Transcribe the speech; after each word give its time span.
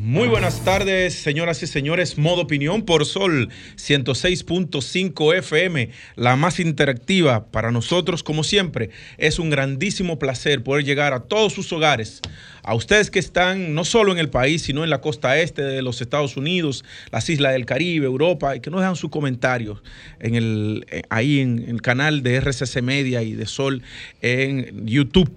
Muy 0.00 0.28
buenas 0.28 0.64
tardes, 0.64 1.12
señoras 1.14 1.60
y 1.64 1.66
señores. 1.66 2.18
Modo 2.18 2.42
opinión 2.42 2.82
por 2.82 3.04
Sol 3.04 3.48
106.5 3.74 5.36
FM, 5.36 5.90
la 6.14 6.36
más 6.36 6.60
interactiva 6.60 7.50
para 7.50 7.72
nosotros, 7.72 8.22
como 8.22 8.44
siempre. 8.44 8.90
Es 9.18 9.40
un 9.40 9.50
grandísimo 9.50 10.20
placer 10.20 10.62
poder 10.62 10.84
llegar 10.84 11.14
a 11.14 11.24
todos 11.24 11.52
sus 11.52 11.72
hogares, 11.72 12.22
a 12.62 12.76
ustedes 12.76 13.10
que 13.10 13.18
están 13.18 13.74
no 13.74 13.84
solo 13.84 14.12
en 14.12 14.18
el 14.18 14.30
país, 14.30 14.62
sino 14.62 14.84
en 14.84 14.90
la 14.90 15.00
costa 15.00 15.36
este 15.40 15.62
de 15.62 15.82
los 15.82 16.00
Estados 16.00 16.36
Unidos, 16.36 16.84
las 17.10 17.28
islas 17.28 17.54
del 17.54 17.66
Caribe, 17.66 18.06
Europa, 18.06 18.54
y 18.54 18.60
que 18.60 18.70
nos 18.70 18.80
dejan 18.80 18.94
sus 18.94 19.10
comentarios 19.10 19.82
en 20.20 20.36
el, 20.36 20.86
eh, 20.92 21.02
ahí 21.10 21.40
en 21.40 21.64
el 21.68 21.82
canal 21.82 22.22
de 22.22 22.36
RCC 22.36 22.82
Media 22.82 23.24
y 23.24 23.32
de 23.32 23.46
Sol 23.46 23.82
en 24.22 24.86
YouTube 24.86 25.28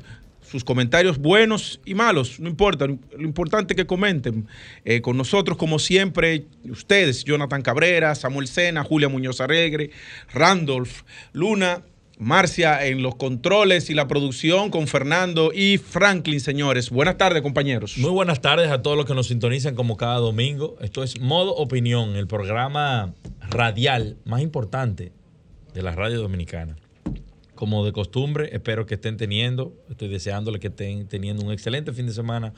sus 0.52 0.66
comentarios 0.66 1.18
buenos 1.18 1.80
y 1.86 1.96
malos, 1.96 2.40
no 2.40 2.50
importa, 2.50 2.86
lo 2.86 2.98
importante 3.22 3.74
es 3.74 3.78
que 3.78 3.86
comenten 3.86 4.48
eh, 4.84 5.02
con 5.02 5.16
nosotros, 5.16 5.58
como 5.58 5.80
siempre, 5.80 6.46
ustedes, 6.70 7.24
Jonathan 7.24 7.62
Cabrera, 7.62 8.14
Samuel 8.16 8.48
Sena, 8.48 8.84
Julia 8.84 9.08
Muñoz 9.08 9.40
Aregre, 9.40 9.92
Randolph, 10.34 11.04
Luna, 11.32 11.84
Marcia 12.18 12.86
en 12.86 13.02
los 13.02 13.16
controles 13.16 13.90
y 13.90 13.94
la 13.94 14.08
producción 14.08 14.70
con 14.70 14.88
Fernando 14.88 15.52
y 15.56 15.78
Franklin, 15.78 16.42
señores. 16.42 16.90
Buenas 16.90 17.18
tardes, 17.18 17.42
compañeros. 17.42 17.98
Muy 17.98 18.12
buenas 18.12 18.42
tardes 18.42 18.70
a 18.70 18.82
todos 18.82 18.98
los 18.98 19.06
que 19.06 19.16
nos 19.16 19.28
sintonizan 19.28 19.74
como 19.74 19.98
cada 19.98 20.18
domingo. 20.18 20.76
Esto 20.82 21.02
es 21.02 21.20
Modo 21.20 21.56
Opinión, 21.56 22.18
el 22.18 22.28
programa 22.28 23.14
radial 23.50 24.18
más 24.26 24.42
importante 24.42 25.14
de 25.74 25.82
la 25.82 25.94
radio 25.94 26.22
dominicana 26.22 26.76
como 27.56 27.86
de 27.86 27.92
costumbre, 27.92 28.50
espero 28.54 28.86
que 28.86 28.96
estén 28.96 29.18
teniendo, 29.18 29.74
estoy 29.90 30.08
deseándole 30.08 30.60
que 30.60 30.68
estén 30.68 31.08
teniendo 31.08 31.44
un 31.44 31.52
excelente 31.52 31.94
fin 31.94 32.08
de 32.08 32.14
semana 32.14 32.54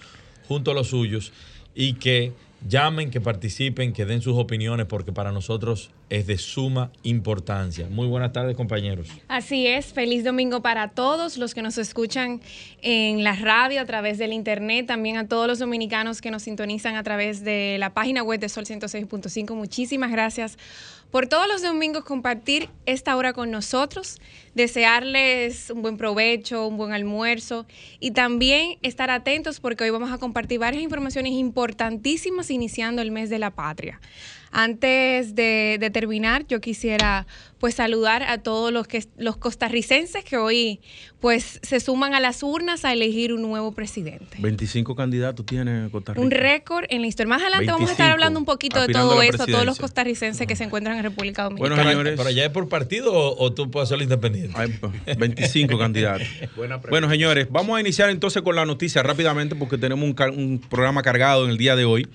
junto 0.47 0.71
a 0.71 0.73
los 0.73 0.87
suyos 0.87 1.31
y 1.75 1.93
que 1.93 2.33
llamen, 2.67 3.11
que 3.11 3.19
participen, 3.19 3.93
que 3.93 4.05
den 4.05 4.21
sus 4.21 4.37
opiniones, 4.37 4.85
porque 4.85 5.11
para 5.11 5.31
nosotros 5.31 5.91
es 6.09 6.27
de 6.27 6.37
suma 6.37 6.91
importancia. 7.03 7.87
Muy 7.89 8.07
buenas 8.07 8.31
tardes, 8.31 8.55
compañeros. 8.55 9.09
Así 9.27 9.67
es, 9.67 9.87
feliz 9.87 10.23
domingo 10.23 10.61
para 10.61 10.89
todos 10.89 11.37
los 11.37 11.53
que 11.53 11.61
nos 11.61 11.77
escuchan 11.77 12.41
en 12.81 13.23
la 13.23 13.35
radio, 13.35 13.81
a 13.81 13.85
través 13.85 14.17
del 14.17 14.33
internet, 14.33 14.85
también 14.87 15.17
a 15.17 15.27
todos 15.27 15.47
los 15.47 15.59
dominicanos 15.59 16.21
que 16.21 16.31
nos 16.31 16.43
sintonizan 16.43 16.95
a 16.95 17.03
través 17.03 17.43
de 17.43 17.77
la 17.79 17.93
página 17.93 18.23
web 18.23 18.39
de 18.39 18.49
Sol 18.49 18.65
106.5. 18.65 19.55
Muchísimas 19.55 20.11
gracias 20.11 20.57
por 21.13 21.27
todos 21.27 21.47
los 21.47 21.61
domingos 21.61 22.03
compartir 22.03 22.71
esta 22.87 23.15
hora 23.15 23.33
con 23.33 23.51
nosotros, 23.51 24.19
desearles 24.55 25.69
un 25.69 25.83
buen 25.83 25.95
provecho, 25.95 26.65
un 26.65 26.75
buen 26.75 26.91
almuerzo 26.91 27.67
y 27.99 28.11
también 28.11 28.79
estar 28.81 29.11
atentos 29.11 29.59
porque 29.59 29.83
hoy 29.83 29.91
vamos 29.91 30.11
a 30.11 30.17
compartir 30.17 30.57
varias 30.57 30.81
informaciones 30.81 31.33
importantísimas 31.33 32.49
iniciando 32.49 33.03
el 33.03 33.11
mes 33.11 33.29
de 33.29 33.37
la 33.37 33.51
patria. 33.51 34.01
Antes 34.55 35.33
de, 35.33 35.89
terminar, 35.91 36.45
yo 36.47 36.61
quisiera 36.61 37.25
pues 37.57 37.73
saludar 37.73 38.21
a 38.21 38.37
todos 38.37 38.71
los 38.71 38.87
que 38.87 39.03
los 39.17 39.35
costarricenses 39.37 40.23
que 40.23 40.37
hoy 40.37 40.79
pues 41.19 41.59
se 41.63 41.79
suman 41.79 42.13
a 42.13 42.19
las 42.19 42.43
urnas 42.43 42.85
a 42.85 42.93
elegir 42.93 43.33
un 43.33 43.41
nuevo 43.41 43.71
presidente. 43.71 44.37
25 44.39 44.95
candidatos 44.95 45.43
tiene 45.45 45.89
Costa 45.89 46.13
Rica. 46.13 46.21
Un 46.23 46.29
récord 46.29 46.85
en 46.89 47.01
la 47.01 47.07
historia. 47.07 47.29
Más 47.29 47.41
adelante 47.41 47.71
vamos 47.71 47.89
a 47.89 47.93
estar 47.93 48.11
hablando 48.11 48.37
un 48.37 48.45
poquito 48.45 48.79
de 48.85 48.93
todo 48.93 49.23
eso, 49.23 49.47
todos 49.47 49.65
los 49.65 49.79
costarricenses 49.79 50.45
que 50.45 50.55
se 50.55 50.65
encuentran 50.65 50.97
en 50.97 51.03
República 51.03 51.45
Dominicana. 51.45 51.75
Bueno, 51.75 51.89
señores, 51.89 52.13
¿pero 52.15 52.29
ya 52.29 52.45
es 52.45 52.51
por 52.51 52.69
partido 52.69 53.11
o, 53.11 53.53
tú 53.53 53.71
puedes 53.71 53.87
hacerlo 53.87 54.03
independiente? 54.03 54.55
25 55.17 55.77
candidatos. 55.79 56.27
bueno, 56.91 57.09
señores, 57.09 57.47
vamos 57.49 57.75
a 57.75 57.81
iniciar 57.81 58.11
entonces 58.11 58.43
con 58.43 58.55
la 58.55 58.67
noticia 58.67 59.01
rápidamente 59.01 59.55
porque 59.55 59.79
tenemos 59.79 60.03
un 60.05 60.59
programa 60.69 61.01
cargado 61.01 61.45
en 61.45 61.49
el 61.49 61.57
día 61.57 61.75
de 61.75 61.85
hoy. 61.85 62.07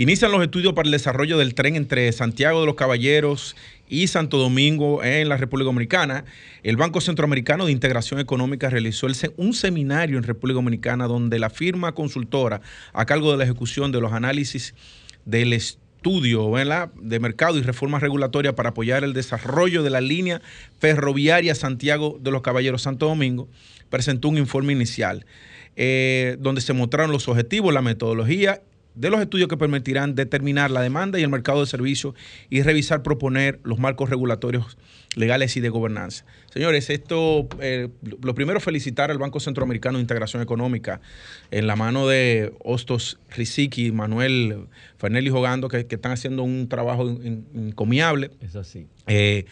Inician 0.00 0.30
los 0.30 0.40
estudios 0.42 0.74
para 0.74 0.86
el 0.86 0.92
desarrollo 0.92 1.38
del 1.38 1.56
tren 1.56 1.74
entre 1.74 2.12
Santiago 2.12 2.60
de 2.60 2.66
los 2.66 2.76
Caballeros 2.76 3.56
y 3.88 4.06
Santo 4.06 4.38
Domingo 4.38 5.02
en 5.02 5.28
la 5.28 5.36
República 5.36 5.64
Dominicana. 5.64 6.24
El 6.62 6.76
Banco 6.76 7.00
Centroamericano 7.00 7.66
de 7.66 7.72
Integración 7.72 8.20
Económica 8.20 8.70
realizó 8.70 9.08
un 9.36 9.54
seminario 9.54 10.16
en 10.16 10.22
República 10.22 10.54
Dominicana 10.54 11.08
donde 11.08 11.40
la 11.40 11.50
firma 11.50 11.96
consultora 11.96 12.60
a 12.92 13.06
cargo 13.06 13.32
de 13.32 13.38
la 13.38 13.42
ejecución 13.42 13.90
de 13.90 14.00
los 14.00 14.12
análisis 14.12 14.72
del 15.24 15.52
estudio 15.52 16.48
de 16.94 17.18
mercado 17.18 17.58
y 17.58 17.62
reforma 17.62 17.98
regulatoria 17.98 18.54
para 18.54 18.68
apoyar 18.68 19.02
el 19.02 19.14
desarrollo 19.14 19.82
de 19.82 19.90
la 19.90 20.00
línea 20.00 20.40
ferroviaria 20.78 21.56
Santiago 21.56 22.20
de 22.20 22.30
los 22.30 22.42
Caballeros 22.42 22.82
Santo 22.82 23.06
Domingo 23.06 23.48
presentó 23.90 24.28
un 24.28 24.38
informe 24.38 24.72
inicial 24.72 25.26
eh, 25.74 26.36
donde 26.38 26.60
se 26.60 26.72
mostraron 26.72 27.10
los 27.10 27.26
objetivos, 27.26 27.74
la 27.74 27.82
metodología 27.82 28.62
de 28.98 29.10
los 29.10 29.20
estudios 29.20 29.48
que 29.48 29.56
permitirán 29.56 30.16
determinar 30.16 30.72
la 30.72 30.82
demanda 30.82 31.20
y 31.20 31.22
el 31.22 31.28
mercado 31.28 31.60
de 31.60 31.66
servicios 31.66 32.14
y 32.50 32.62
revisar, 32.62 33.04
proponer 33.04 33.60
los 33.62 33.78
marcos 33.78 34.10
regulatorios 34.10 34.76
legales 35.14 35.56
y 35.56 35.60
de 35.60 35.68
gobernanza. 35.68 36.24
Señores, 36.52 36.90
esto, 36.90 37.48
eh, 37.60 37.88
lo 38.22 38.34
primero 38.34 38.58
felicitar 38.58 39.12
al 39.12 39.18
Banco 39.18 39.38
Centroamericano 39.38 39.98
de 39.98 40.02
Integración 40.02 40.42
Económica 40.42 41.00
en 41.52 41.68
la 41.68 41.76
mano 41.76 42.08
de 42.08 42.52
Hostos 42.64 43.20
Riziki, 43.30 43.92
Manuel 43.92 44.66
Fernelli 44.98 45.30
Jogando, 45.30 45.68
que, 45.68 45.86
están 45.88 46.12
haciendo 46.12 46.42
un 46.42 46.68
trabajo 46.68 47.08
encomiable. 47.08 48.32
Es 48.40 48.56
así. 48.56 48.86
Eh, 49.06 49.44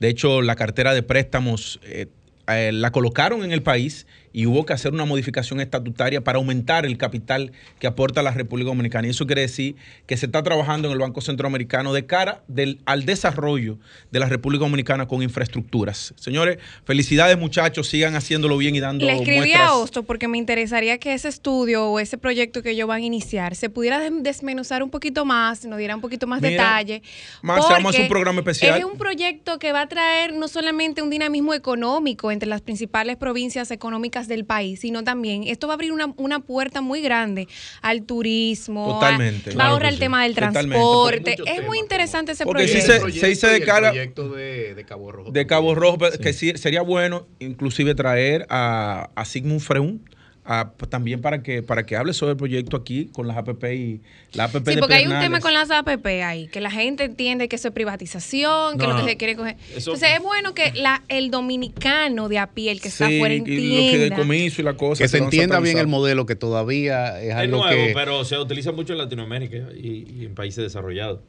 de 0.00 0.08
hecho, 0.08 0.40
la 0.40 0.56
cartera 0.56 0.94
de 0.94 1.02
préstamos 1.02 1.78
eh, 1.84 2.06
la 2.46 2.90
colocaron 2.90 3.44
en 3.44 3.52
el 3.52 3.62
país 3.62 4.06
y 4.34 4.46
hubo 4.46 4.66
que 4.66 4.72
hacer 4.72 4.92
una 4.92 5.04
modificación 5.04 5.60
estatutaria 5.60 6.22
para 6.22 6.38
aumentar 6.38 6.84
el 6.84 6.98
capital 6.98 7.52
que 7.78 7.86
aporta 7.86 8.20
la 8.20 8.32
República 8.32 8.68
Dominicana. 8.68 9.06
Y 9.06 9.10
eso 9.10 9.26
quiere 9.26 9.42
decir 9.42 9.76
que 10.06 10.16
se 10.16 10.26
está 10.26 10.42
trabajando 10.42 10.88
en 10.88 10.92
el 10.92 10.98
Banco 10.98 11.20
Centroamericano 11.20 11.92
de 11.92 12.04
cara 12.04 12.42
al 12.84 13.06
desarrollo 13.06 13.78
de 14.10 14.18
la 14.18 14.28
República 14.28 14.64
Dominicana 14.64 15.06
con 15.06 15.22
infraestructuras. 15.22 16.14
Señores, 16.16 16.58
felicidades 16.84 17.38
muchachos, 17.38 17.86
sigan 17.86 18.16
haciéndolo 18.16 18.58
bien 18.58 18.74
y 18.74 18.80
dando 18.80 19.06
Le 19.06 19.14
escribí 19.14 19.52
a 19.52 19.72
Osto 19.74 20.02
porque 20.02 20.26
me 20.26 20.36
interesaría 20.36 20.98
que 20.98 21.14
ese 21.14 21.28
estudio 21.28 21.86
o 21.86 22.00
ese 22.00 22.18
proyecto 22.18 22.60
que 22.60 22.70
ellos 22.70 22.88
van 22.88 23.02
a 23.02 23.06
iniciar 23.06 23.54
se 23.54 23.70
pudiera 23.70 24.10
desmenuzar 24.10 24.82
un 24.82 24.90
poquito 24.90 25.24
más, 25.24 25.64
nos 25.64 25.78
diera 25.78 25.94
un 25.94 26.00
poquito 26.00 26.26
más 26.26 26.40
detalle. 26.40 27.02
Más, 27.40 27.60
vamos 27.68 27.96
a 27.96 28.02
un 28.02 28.08
programa 28.08 28.40
especial. 28.40 28.78
Es 28.80 28.84
un 28.84 28.98
proyecto 28.98 29.60
que 29.60 29.70
va 29.70 29.82
a 29.82 29.88
traer 29.88 30.34
no 30.34 30.48
solamente 30.48 31.02
un 31.02 31.10
dinamismo 31.10 31.54
económico 31.54 32.32
entre 32.32 32.48
las 32.48 32.62
principales 32.62 33.16
provincias 33.16 33.70
económicas 33.70 34.23
del 34.28 34.44
país, 34.44 34.80
sino 34.80 35.04
también 35.04 35.44
esto 35.44 35.66
va 35.66 35.74
a 35.74 35.76
abrir 35.76 35.92
una, 35.92 36.12
una 36.16 36.40
puerta 36.40 36.80
muy 36.80 37.00
grande 37.00 37.48
al 37.82 38.02
turismo, 38.02 38.94
Totalmente. 38.94 39.54
va 39.54 39.66
a 39.66 39.68
ahorrar 39.68 39.92
el 39.92 39.98
tema 39.98 40.22
del 40.24 40.34
transporte. 40.34 41.36
Es 41.46 41.64
muy 41.66 41.78
interesante 41.78 42.32
ese 42.32 42.44
proyecto. 42.44 43.00
Porque 43.00 43.20
se, 43.20 43.26
dice 43.28 43.48
de 43.48 43.60
cara 43.62 43.92
de, 43.92 44.84
Cabo 44.86 45.12
Rojo. 45.12 45.30
De 45.30 45.46
Cabo 45.46 45.74
Rojo, 45.74 45.98
que 46.20 46.32
sería 46.32 46.82
bueno 46.82 47.26
inclusive 47.38 47.94
traer 47.94 48.46
a, 48.48 49.10
a 49.14 49.24
Sigmund 49.24 49.60
Freud 49.60 50.00
pues, 50.44 50.90
también 50.90 51.22
para 51.22 51.42
que 51.42 51.62
para 51.62 51.86
que 51.86 51.96
hable 51.96 52.12
sobre 52.12 52.32
el 52.32 52.36
proyecto 52.36 52.76
aquí 52.76 53.06
con 53.06 53.26
las 53.26 53.36
APP 53.38 53.64
y 53.72 54.00
la 54.32 54.44
APP 54.44 54.68
Sí, 54.68 54.76
porque 54.78 54.94
hay 54.94 55.06
un 55.06 55.18
tema 55.18 55.40
con 55.40 55.54
las 55.54 55.70
APP 55.70 56.06
ahí, 56.22 56.48
que 56.48 56.60
la 56.60 56.70
gente 56.70 57.04
entiende 57.04 57.48
que 57.48 57.56
eso 57.56 57.68
es 57.68 57.74
privatización, 57.74 58.78
que 58.78 58.86
lo 58.86 58.96
que 58.96 59.04
se 59.04 59.16
quiere 59.16 59.36
coger. 59.36 59.56
Entonces 59.74 60.10
es 60.14 60.20
bueno 60.20 60.54
que 60.54 60.72
la, 60.72 61.02
el 61.08 61.30
dominicano 61.30 62.28
de 62.28 62.38
a 62.38 62.48
pie, 62.48 62.72
el 62.72 62.80
que 62.80 62.88
está 62.88 63.06
fuera 63.06 63.34
entienda. 63.34 64.22
Y 64.34 64.44
y 64.44 64.62
la 64.62 64.76
cosa, 64.76 65.02
que 65.02 65.08
se 65.08 65.18
entienda 65.18 65.60
bien 65.60 65.78
el 65.78 65.86
modelo, 65.86 66.26
que 66.26 66.36
todavía 66.36 67.20
es, 67.22 67.34
algo 67.34 67.64
nuevo, 67.64 67.82
pero 67.94 68.24
se 68.24 68.38
utiliza 68.38 68.72
mucho 68.72 68.92
en 68.92 68.98
Latinoamérica 68.98 69.56
y 69.74 70.24
en 70.24 70.34
países 70.34 70.62
desarrollados. 70.62 71.20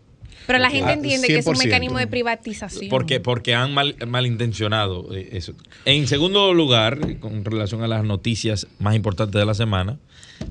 Pero 0.48 0.60
la 0.60 0.70
gente 0.70 0.94
entiende 0.94 1.28
que 1.28 1.38
es 1.38 1.48
un 1.48 1.58
mecanismo 1.58 1.98
de 1.98 2.08
privatización. 2.08 2.90
Porque, 2.90 3.20
porque 3.20 3.56
han 3.56 3.74
mal, 3.74 3.96
malintencionado 4.08 5.14
eh, 5.14 5.30
eso. 5.34 5.54
En 5.86 6.08
segundo 6.08 6.54
lugar, 6.54 7.20
con 7.20 7.44
relación 7.46 7.84
a 7.84 7.88
las 7.88 8.04
noticias 8.04 8.68
más 8.80 8.96
importantes 8.96 9.40
de 9.40 9.46
la 9.46 9.54
semana, 9.54 9.98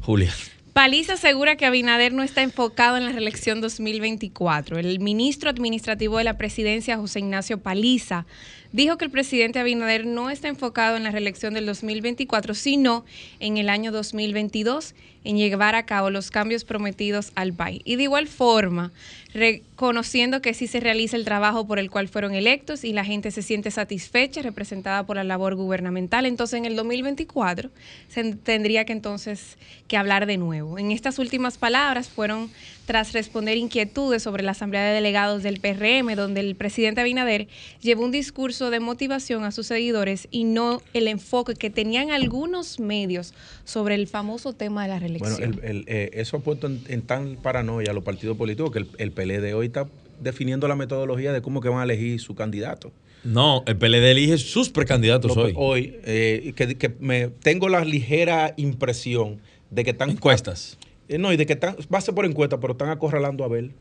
Julia. 0.03 0.33
Paliza 0.75 1.13
asegura 1.13 1.55
que 1.55 1.67
Abinader 1.67 2.13
no 2.13 2.25
está 2.25 2.43
enfocado 2.43 2.97
en 2.97 3.05
la 3.05 3.13
reelección 3.13 3.61
2024. 3.61 4.77
El 4.77 4.99
ministro 4.99 5.49
administrativo 5.49 6.19
de 6.19 6.25
la 6.25 6.37
presidencia, 6.37 6.97
José 6.97 7.21
Ignacio 7.21 7.59
Paliza, 7.59 8.27
dijo 8.75 8.99
que 8.99 9.05
el 9.05 9.11
presidente 9.13 9.61
Abinader 9.61 10.05
no 10.05 10.31
está 10.31 10.49
enfocado 10.49 10.97
en 10.97 11.05
la 11.05 11.13
reelección 11.13 11.55
del 11.55 11.65
2024, 11.65 12.55
sino 12.55 13.05
en 13.39 13.57
el 13.57 13.69
año 13.69 13.93
2022 13.93 14.97
en 15.23 15.37
llevar 15.37 15.77
a 15.77 15.87
cabo 15.87 16.11
los 16.11 16.33
cambios 16.33 16.65
prometidos 16.65 17.31
al 17.37 17.53
país. 17.53 17.81
Y 17.85 17.95
de 17.95 18.03
igual 18.03 18.27
forma, 18.27 18.93
reconociendo 19.33 20.43
que 20.43 20.55
sí 20.55 20.67
se 20.67 20.81
realiza 20.81 21.17
el 21.17 21.25
trabajo 21.25 21.69
por 21.69 21.79
el 21.79 21.89
cual 21.89 22.09
fueron 22.09 22.35
electos 22.35 22.83
y 22.83 22.93
la 22.93 23.05
gente 23.05 23.31
se 23.31 23.43
siente 23.43 23.71
satisfecha, 23.71 24.43
representada 24.43 25.07
por 25.07 25.17
la 25.17 25.25
labor 25.25 25.55
gubernamental. 25.55 26.27
Entonces, 26.27 26.59
en 26.59 26.65
el 26.65 26.75
2024 26.75 27.71
se 28.09 28.35
tendría 28.35 28.85
que 28.85 28.93
entonces 28.93 29.57
que 29.87 29.97
hablar 29.97 30.27
de 30.27 30.37
nuevo. 30.37 30.79
En 30.81 30.91
estas 30.91 31.21
últimas 31.21 31.59
palabras 31.59 32.09
fueron 32.09 32.51
tras 32.87 33.13
responder 33.13 33.57
inquietudes 33.57 34.23
sobre 34.23 34.43
la 34.43 34.53
Asamblea 34.53 34.85
de 34.85 34.95
Delegados 34.95 35.43
del 35.43 35.61
PRM, 35.61 36.15
donde 36.17 36.41
el 36.41 36.55
presidente 36.55 37.01
Abinader 37.01 37.49
llevó 37.81 38.05
un 38.05 38.11
discurso 38.11 38.71
de 38.71 38.81
motivación 38.81 39.45
a 39.45 39.53
sus 39.53 39.67
seguidores 39.67 40.29
y 40.31 40.45
no 40.45 40.83
el 40.93 41.09
enfoque 41.09 41.55
que 41.55 41.71
tenían 41.71 42.11
algunos 42.11 42.81
medios 42.81 43.35
sobre 43.65 43.95
el 43.95 44.07
famoso 44.07 44.53
tema 44.53 44.83
de 44.83 44.89
la 44.89 44.99
reelección. 44.99 45.53
Bueno, 45.53 45.83
eh, 45.87 46.11
eso 46.15 46.37
ha 46.37 46.41
puesto 46.41 46.67
en, 46.67 47.03
tan 47.03 47.37
paranoia 47.37 47.91
a 47.91 47.95
los 47.95 48.05
partidos 48.05 48.37
políticos 48.37 48.71
que 48.73 48.81
el, 48.81 48.89
el 48.99 49.13
PLD 49.13 49.55
hoy 49.55 49.67
está 49.67 49.87
definiendo 50.21 50.69
la 50.69 50.77
metodología 50.77 51.33
de 51.33 51.43
cómo 51.43 51.61
que 51.61 51.69
van 51.69 51.81
a 51.81 51.85
elegir 51.85 52.21
su 52.21 52.35
candidato. 52.35 52.93
No, 53.25 53.63
el 53.67 53.77
PLD 53.77 54.11
elige 54.11 54.39
sus 54.39 54.69
precandidatos 54.69 55.37
hoy. 55.37 55.55
Hoy, 55.57 55.97
eh, 56.05 56.53
que, 56.55 56.95
me, 57.01 57.29
tengo 57.29 57.69
la 57.69 57.83
ligera 57.85 58.53
impresión 58.57 59.41
de 59.71 59.83
que 59.83 59.91
están... 59.91 60.11
Encuestas. 60.11 60.79
Eh, 61.09 61.19
no, 61.19 61.33
y 61.33 61.37
de 61.37 61.47
que 61.47 61.53
están, 61.55 61.77
va 61.93 61.99
a 61.99 62.01
ser 62.01 62.15
por 62.15 62.25
encuesta, 62.27 62.59
pero 62.61 62.73
están 62.73 62.89
acorralando 62.91 63.45
a 63.45 63.47
Abel. 63.47 63.73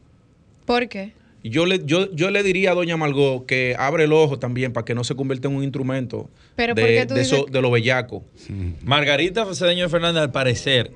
¿Por 0.65 0.87
qué? 0.89 1.13
Yo 1.45 1.65
le, 1.65 1.81
yo, 1.85 2.09
yo 2.13 2.31
le 2.31 2.41
diría 2.41 2.71
a 2.71 2.73
doña 2.73 2.95
Margot 2.95 3.45
que 3.45 3.75
abre 3.77 4.05
el 4.05 4.13
ojo 4.13 4.39
también 4.39 4.71
para 4.71 4.85
que 4.85 4.95
no 4.95 5.03
se 5.03 5.13
convierta 5.13 5.49
en 5.49 5.55
un 5.57 5.63
instrumento 5.63 6.29
¿Pero 6.55 6.73
de, 6.73 7.05
de, 7.05 7.21
eso, 7.21 7.45
de 7.51 7.61
lo 7.61 7.69
bellaco. 7.69 8.23
Margarita 8.81 9.45
Cedeño 9.53 9.89
Fernández, 9.89 10.21
al 10.23 10.31
parecer, 10.31 10.91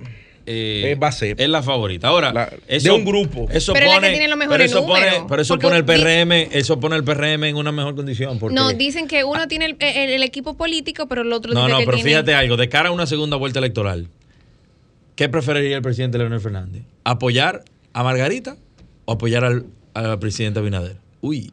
eh, 0.45 0.95
va 1.01 1.09
a 1.09 1.11
ser. 1.11 1.39
es 1.41 1.49
la 1.49 1.61
favorita. 1.61 2.07
Ahora, 2.07 2.49
de 2.67 2.91
un 2.91 3.03
grupo. 3.03 3.47
Eso 3.51 3.73
pero 3.73 3.87
pone, 3.87 4.07
que 4.07 4.17
tiene 4.17 4.29
los 4.33 4.39
pero 4.47 4.63
eso 4.63 4.85
pone, 4.85 5.05
pero 5.27 5.41
eso 5.41 5.59
pone 5.59 5.75
el 5.75 5.83
PRM, 5.83 6.31
eso 6.57 6.79
pone 6.79 6.95
el 6.95 7.03
PRM 7.03 7.43
en 7.43 7.57
una 7.57 7.73
mejor 7.73 7.95
condición. 7.95 8.39
Porque, 8.39 8.55
No, 8.55 8.71
dicen 8.71 9.07
que 9.09 9.25
uno 9.25 9.49
tiene 9.49 9.65
el, 9.65 9.75
el- 9.79 10.11
el 10.11 10.23
equipo 10.23 10.55
político, 10.55 11.07
pero 11.07 11.23
el 11.23 11.33
otro 11.33 11.53
no, 11.53 11.61
dice 11.65 11.71
no, 11.73 11.79
que 11.79 11.85
pero 11.85 11.97
tiene... 11.97 12.09
fíjate 12.09 12.33
algo, 12.33 12.55
de 12.55 12.69
cara 12.69 12.87
a 12.87 12.91
una 12.93 13.05
segunda 13.05 13.35
vuelta 13.35 13.59
electoral, 13.59 14.07
¿qué 15.17 15.27
preferiría 15.27 15.75
el 15.75 15.81
presidente 15.81 16.17
Leonel 16.17 16.39
Fernández? 16.39 16.83
¿Apoyar 17.03 17.65
a 17.91 18.03
Margarita 18.03 18.55
o 19.03 19.13
apoyar 19.13 19.43
al, 19.43 19.65
al 19.93 20.19
presidente 20.19 20.59
Abinader? 20.59 20.95
Uy, 21.19 21.51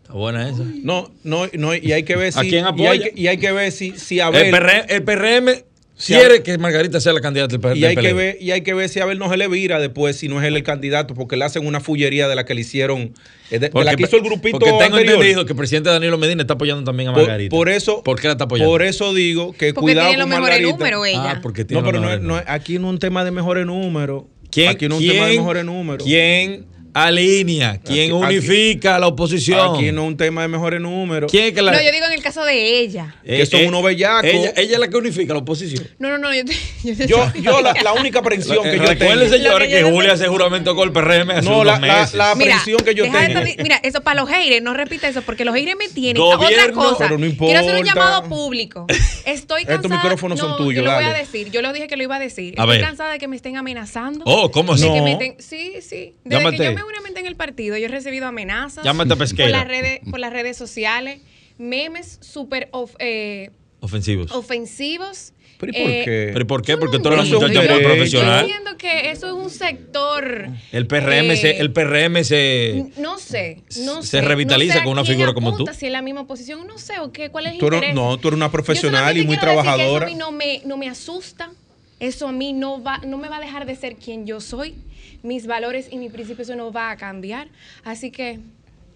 está 0.00 0.14
buena 0.14 0.48
esa. 0.48 0.62
No, 0.64 1.10
no, 1.24 1.46
no, 1.52 1.74
y 1.74 1.92
hay 1.92 2.04
que 2.04 2.16
ver 2.16 2.32
si. 2.32 2.38
¿A 2.38 2.42
quién 2.42 2.64
y 2.64 2.68
apoya? 2.68 2.90
hay 2.90 3.00
que, 3.00 3.12
y 3.14 3.26
hay 3.26 3.36
que 3.36 3.52
ver 3.52 3.72
si, 3.72 3.98
si 3.98 4.20
Abel. 4.20 4.46
El 4.46 4.50
PRM, 4.52 4.84
el 4.88 5.02
PRM 5.02 5.48
Si 5.48 5.64
quiere 6.06 6.42
que 6.42 6.56
Margarita 6.58 7.00
sea 7.00 7.12
la 7.12 7.20
candidata 7.20 7.56
del, 7.56 7.76
Y 7.76 7.80
del 7.80 7.90
hay, 7.90 7.94
que 7.96 8.02
PLD. 8.02 8.14
ver, 8.14 8.36
y 8.40 8.50
hay 8.52 8.60
que 8.62 8.74
ver 8.74 8.88
si 8.88 9.00
Abel 9.00 9.18
no 9.18 9.30
se 9.30 9.36
le 9.36 9.48
vira 9.48 9.78
después, 9.78 10.16
si 10.16 10.28
no 10.28 10.40
es 10.40 10.46
él 10.46 10.56
el 10.56 10.62
candidato, 10.62 11.14
porque 11.14 11.36
le 11.36 11.44
hacen 11.44 11.66
una 11.66 11.80
fullería 11.80 12.28
de 12.28 12.34
la 12.36 12.44
que 12.44 12.54
le 12.54 12.62
hicieron, 12.62 13.00
eh, 13.00 13.12
de, 13.50 13.58
de 13.60 13.70
Porque, 13.70 13.84
la 13.84 13.96
que 13.96 14.02
hizo 14.04 14.16
el 14.16 14.22
grupito 14.22 14.58
porque 14.58 14.70
tengo 14.70 14.82
anterior. 14.96 15.14
entendido 15.16 15.44
que 15.46 15.52
el 15.52 15.56
presidente 15.56 15.90
Danilo 15.90 16.16
Medina 16.18 16.42
está 16.42 16.54
apoyando 16.54 16.84
también 16.84 17.08
a 17.08 17.12
Margarita. 17.12 17.50
por 17.54 17.68
eso, 17.68 18.02
¿Por 18.02 18.20
qué 18.20 18.28
la 18.28 18.32
está 18.32 18.44
apoyando? 18.44 18.70
Por 18.70 18.82
eso 18.82 19.12
digo 19.14 19.52
que 19.52 19.74
Porque 19.74 19.92
cuidado 19.92 20.08
tiene 20.08 20.22
los 20.24 20.30
con 20.30 20.40
mejores 20.42 20.62
números 20.62 21.06
ella. 21.06 21.30
Ah, 21.32 21.40
porque 21.42 21.64
tiene 21.64 21.82
No, 21.82 21.86
pero 21.86 22.00
no, 22.00 22.16
no 22.18 22.42
aquí 22.46 22.78
no 22.78 22.86
es 22.88 22.92
un 22.94 22.98
tema 22.98 23.24
de 23.24 23.30
mejores 23.30 23.66
números. 23.66 24.24
¿Quién, 24.50 24.68
aquí 24.70 24.88
no 24.88 24.96
es 24.96 25.00
un 25.00 25.06
quién- 25.06 25.14
tema 25.16 25.26
de 25.28 25.36
mejores 25.38 25.64
números. 25.64 26.04
¿Quién 26.04 26.66
alinea? 26.94 27.78
¿Quién 27.84 28.04
Aquí- 28.04 28.12
unifica 28.12 28.96
a 28.96 28.98
la 28.98 29.06
oposición? 29.08 29.74
Aquí 29.76 29.92
no 29.92 30.02
es 30.02 30.08
un 30.08 30.16
tema 30.16 30.42
de 30.42 30.48
mejores 30.48 30.80
números. 30.80 31.30
¿Quién 31.30 31.46
es 31.46 31.52
que 31.52 31.62
la.? 31.62 31.72
No, 31.72 31.80
yo 31.82 31.92
digo 31.92 32.06
en 32.06 32.12
el 32.12 32.22
caso 32.22 32.44
de 32.44 32.80
ella. 32.80 33.14
que 33.24 33.46
son 33.46 33.64
unos 33.66 33.82
bellacos. 33.82 34.30
Ella, 34.30 34.52
ella 34.56 34.72
es 34.74 34.78
la 34.78 34.88
que 34.88 34.96
unifica 34.96 35.32
a 35.32 35.36
la 35.36 35.40
oposición. 35.40 35.86
No, 35.98 36.08
no, 36.08 36.18
no, 36.18 36.34
yo 36.34 36.44
te, 36.44 36.52
yo 36.84 36.96
te- 36.96 37.06
Yo, 37.06 37.32
yo 37.40 37.60
la, 37.60 37.74
la 37.82 37.92
única 37.92 38.20
aprensión 38.20 38.62
que 38.62 38.76
yo 38.76 38.84
tengo. 38.84 38.86
Recuerden, 38.86 39.30
señores, 39.30 39.68
que 39.68 39.82
Julia 39.82 40.12
hace 40.12 40.26
juramento 40.28 40.74
con 40.74 40.88
el 40.88 40.92
PRM 40.92 41.30
hace 41.30 41.48
No, 41.48 41.60
unos 41.60 41.66
la- 41.66 41.86
la- 41.86 42.00
meses. 42.00 42.14
la- 42.14 42.34
Mira, 42.34 42.54
presión 42.56 42.78
que 42.84 42.94
yo 42.94 43.04
de 43.04 43.10
tengo. 43.10 43.40
mira, 43.62 43.80
eso 43.82 44.00
para 44.02 44.20
los 44.20 44.28
haters, 44.30 44.62
no 44.62 44.74
repita 44.74 45.08
eso, 45.08 45.22
porque 45.22 45.44
los 45.44 45.54
haters 45.54 45.76
me 45.76 45.88
tienen. 45.88 46.20
Gobierno- 46.22 46.46
Otra 46.46 46.72
cosa, 46.72 47.04
Pero 47.08 47.18
no 47.18 47.26
quiero 47.36 47.60
hacer 47.60 47.74
un 47.76 47.84
llamado 47.84 48.24
público. 48.28 48.86
Estoy 49.24 49.62
Estos 49.62 49.76
cansada. 49.82 50.02
micrófonos 50.02 50.38
son 50.38 50.50
no, 50.50 50.56
tuyos, 50.56 50.84
Yo 50.84 50.90
lo 50.90 50.94
voy 50.94 51.04
a 51.04 51.12
decir, 51.14 51.50
yo 51.50 51.62
lo 51.62 51.72
dije 51.72 51.86
que 51.88 51.96
lo 51.96 52.02
iba 52.02 52.16
a 52.16 52.18
decir. 52.18 52.54
A 52.58 52.62
Estoy 52.62 52.76
ver. 52.78 52.86
cansada 52.86 53.12
de 53.12 53.18
que 53.18 53.28
me 53.28 53.36
estén 53.36 53.56
amenazando. 53.56 54.22
Oh, 54.26 54.50
¿cómo 54.50 54.72
así? 54.74 54.82
que 54.90 55.00
No. 55.00 55.18
sí, 55.38 55.74
sí. 55.80 56.14
Desde 56.24 56.50
que 56.56 56.64
yo 56.64 56.72
me 56.74 56.79
uní 56.84 57.18
en 57.18 57.26
el 57.26 57.36
partido, 57.36 57.76
yo 57.76 57.86
he 57.86 57.88
recibido 57.88 58.26
amenazas. 58.26 58.84
Llámate 58.84 59.16
por 59.16 59.50
las 59.50 59.66
redes, 59.66 60.00
por 60.10 60.20
las 60.20 60.32
redes 60.32 60.56
sociales, 60.56 61.20
memes 61.58 62.18
súper 62.22 62.68
of- 62.72 62.94
eh, 62.98 63.50
Ofensivos. 63.80 64.30
ofensivos. 64.32 65.32
¿Pero 65.58 65.72
y 65.76 65.82
por 65.82 65.90
Eh, 65.90 66.02
qué? 66.06 66.30
¿Pero 66.32 66.46
por 66.46 66.62
qué? 66.62 66.76
Porque 66.78 66.98
tú 66.98 67.08
eres 67.08 67.30
un 67.30 67.42
muchacha 67.42 67.72
muy 67.74 67.82
profesional. 67.82 68.46
Yo 68.46 68.54
entiendo 68.54 68.78
que 68.78 69.10
eso 69.10 69.26
es 69.26 69.32
un 69.34 69.50
sector. 69.50 70.48
El 70.72 70.86
PRM, 70.86 71.32
eh, 71.32 71.36
se, 71.36 71.58
el 71.60 71.70
PRM 71.72 72.24
se. 72.24 72.86
No 72.96 73.18
sé, 73.18 73.62
no 73.84 74.00
se 74.02 74.08
sé. 74.08 74.20
revitaliza 74.22 74.74
no 74.74 74.78
sé 74.78 74.80
a 74.80 74.84
con 74.84 74.92
una 74.92 75.04
figura 75.04 75.34
como 75.34 75.54
tú. 75.56 75.66
Si 75.76 75.84
es 75.86 75.92
la 75.92 76.00
misma 76.00 76.26
posición, 76.26 76.66
no 76.66 76.78
sé, 76.78 76.98
o 77.00 77.12
qué, 77.12 77.28
cuál 77.28 77.46
es 77.46 77.52
el 77.54 77.58
Tú 77.58 77.66
interés. 77.66 77.94
no, 77.94 78.16
tú 78.16 78.28
eres 78.28 78.36
una 78.36 78.50
profesional 78.50 79.16
y 79.18 79.24
muy 79.26 79.36
quiero 79.36 79.50
decir 79.52 79.60
que 79.60 79.62
trabajadora. 79.66 80.06
Eso 80.06 80.14
a 80.14 80.16
mí 80.16 80.18
no 80.18 80.32
me, 80.32 80.62
no 80.64 80.76
me 80.78 80.88
asusta. 80.88 81.50
Eso 81.98 82.28
a 82.28 82.32
mí 82.32 82.54
no, 82.54 82.82
va, 82.82 82.96
no 83.06 83.18
me 83.18 83.28
va 83.28 83.36
a 83.36 83.40
dejar 83.40 83.66
de 83.66 83.76
ser 83.76 83.96
quien 83.96 84.26
yo 84.26 84.40
soy. 84.40 84.74
Mis 85.22 85.46
valores 85.46 85.88
y 85.90 85.98
mis 85.98 86.12
principios, 86.12 86.48
eso 86.48 86.56
no 86.56 86.72
va 86.72 86.90
a 86.90 86.96
cambiar. 86.96 87.48
Así 87.84 88.10
que 88.10 88.40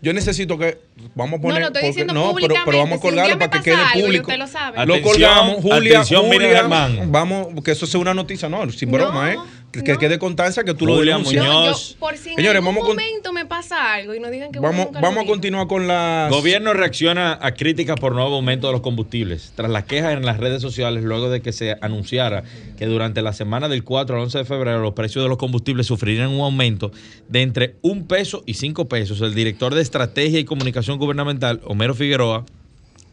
Yo 0.02 0.12
necesito 0.12 0.58
que. 0.58 0.78
Vamos 1.14 1.35
a 1.35 1.37
No, 1.37 1.43
poner. 1.43 1.61
lo 1.61 1.67
estoy 1.67 1.81
porque- 1.82 1.87
diciendo 1.88 2.14
no, 2.14 2.35
pero, 2.35 2.55
pero 2.64 2.79
vamos 2.79 2.93
a. 2.93 2.96
Si 2.96 3.02
colgarlo 3.02 3.38
para 3.38 3.50
que 3.50 3.61
quede 3.62 3.75
algo 3.75 4.00
público. 4.06 4.26
usted 4.29 4.38
lo 4.38 4.46
sabe. 4.46 4.76
Lo 4.87 4.94
Atención, 4.94 5.02
colgamos, 5.12 5.56
Julia. 5.56 5.76
atención, 5.99 6.23
Miriam 6.29 6.41
Julia, 6.43 6.56
Germán. 6.88 7.12
Vamos, 7.12 7.49
que 7.64 7.70
eso 7.73 7.87
sea 7.87 8.00
una 8.00 8.14
noticia, 8.14 8.49
no, 8.49 8.70
sin 8.70 8.91
No, 8.91 8.99
broma, 8.99 9.32
¿eh? 9.32 9.38
Que, 9.73 9.82
que 9.82 9.94
no. 9.94 9.99
quede 9.99 10.20
constancia 10.20 10.62
que 10.62 10.73
tú 10.73 10.87
lo 10.87 10.94
Julia 10.94 11.17
denuncias. 11.17 11.44
Muñoz. 11.44 11.67
no, 11.91 11.94
yo, 11.94 11.99
por 11.99 12.17
si 12.17 12.29
en 12.31 12.37
Señores, 12.37 12.58
algún 12.61 12.67
vamos 12.76 12.87
con- 12.88 12.96
momento 12.96 13.32
me 13.32 13.44
pasa 13.44 13.94
algo 13.94 14.14
y 14.14 14.20
no 14.20 14.31
digan 14.31 14.52
que 14.52 14.61
Vamos, 14.61 14.87
nunca 14.87 15.00
lo 15.00 15.05
vamos 15.08 15.25
a 15.25 15.26
continuar 15.26 15.67
con 15.67 15.88
las. 15.88 16.31
Gobierno 16.31 16.73
reacciona 16.75 17.37
a 17.43 17.55
críticas 17.55 17.96
por 17.99 18.14
nuevo 18.14 18.37
aumento 18.37 18.69
de 18.69 18.73
los 18.75 18.82
combustibles. 18.82 19.52
Tras 19.56 19.69
las 19.69 19.82
quejas 19.82 20.12
en 20.12 20.25
las 20.25 20.38
redes 20.38 20.62
sociales, 20.62 21.02
luego 21.02 21.29
de 21.29 21.43
que 21.43 21.50
se 21.52 21.75
anunciara 21.81 22.44
que 22.79 22.87
durante 22.87 23.20
la 23.20 23.32
semana 23.32 23.69
del 23.69 23.82
4 23.82 24.14
al 24.14 24.23
11 24.23 24.38
de 24.38 24.44
febrero 24.44 24.81
los 24.81 24.93
precios 24.93 25.25
de 25.25 25.29
los 25.29 25.38
combustibles 25.38 25.88
sufrirían 25.88 26.29
un 26.29 26.43
aumento 26.43 26.93
de 27.29 27.43
entre 27.43 27.75
un 27.82 28.06
peso 28.06 28.44
y 28.46 28.55
cinco 28.55 28.87
pesos, 28.88 29.20
el 29.23 29.35
director 29.35 29.75
de 29.75 29.82
Estrategia 29.82 30.38
y 30.38 30.44
Comunicación 30.44 30.83
Gubernamental, 30.92 31.60
Homero 31.64 31.94
Figueroa, 31.94 32.44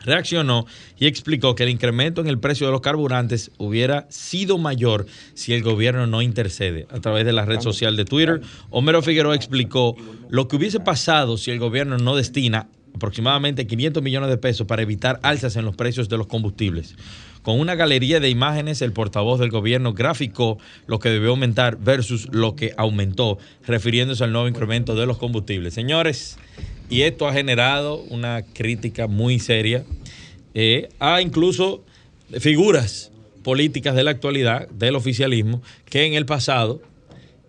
reaccionó 0.03 0.65
y 0.99 1.07
explicó 1.07 1.55
que 1.55 1.63
el 1.63 1.69
incremento 1.69 2.21
en 2.21 2.27
el 2.27 2.39
precio 2.39 2.65
de 2.67 2.71
los 2.71 2.81
carburantes 2.81 3.51
hubiera 3.57 4.07
sido 4.09 4.57
mayor 4.57 5.05
si 5.33 5.53
el 5.53 5.63
gobierno 5.63 6.07
no 6.07 6.21
intercede. 6.21 6.87
A 6.91 6.99
través 6.99 7.25
de 7.25 7.33
la 7.33 7.45
red 7.45 7.61
social 7.61 7.95
de 7.95 8.05
Twitter, 8.05 8.41
Homero 8.69 9.01
Figueroa 9.01 9.35
explicó 9.35 9.95
lo 10.29 10.47
que 10.47 10.55
hubiese 10.55 10.79
pasado 10.79 11.37
si 11.37 11.51
el 11.51 11.59
gobierno 11.59 11.97
no 11.97 12.15
destina 12.15 12.67
aproximadamente 12.93 13.67
500 13.67 14.03
millones 14.03 14.29
de 14.29 14.37
pesos 14.37 14.67
para 14.67 14.81
evitar 14.81 15.19
alzas 15.23 15.55
en 15.55 15.65
los 15.65 15.75
precios 15.75 16.09
de 16.09 16.17
los 16.17 16.27
combustibles. 16.27 16.95
Con 17.41 17.59
una 17.59 17.73
galería 17.73 18.19
de 18.19 18.29
imágenes, 18.29 18.81
el 18.83 18.91
portavoz 18.91 19.39
del 19.39 19.49
gobierno 19.49 19.93
graficó 19.93 20.59
lo 20.85 20.99
que 20.99 21.09
debió 21.09 21.31
aumentar 21.31 21.77
versus 21.79 22.27
lo 22.31 22.55
que 22.55 22.73
aumentó, 22.77 23.39
refiriéndose 23.65 24.23
al 24.23 24.31
nuevo 24.31 24.47
incremento 24.47 24.93
de 24.93 25.07
los 25.07 25.17
combustibles. 25.17 25.73
Señores, 25.73 26.37
y 26.91 27.03
esto 27.03 27.27
ha 27.27 27.33
generado 27.33 28.03
una 28.09 28.43
crítica 28.43 29.07
muy 29.07 29.39
seria 29.39 29.85
eh, 30.53 30.89
a 30.99 31.21
incluso 31.21 31.83
figuras 32.39 33.11
políticas 33.43 33.95
de 33.95 34.03
la 34.03 34.11
actualidad, 34.11 34.67
del 34.69 34.95
oficialismo, 34.95 35.63
que 35.89 36.05
en 36.05 36.13
el 36.13 36.25
pasado 36.25 36.81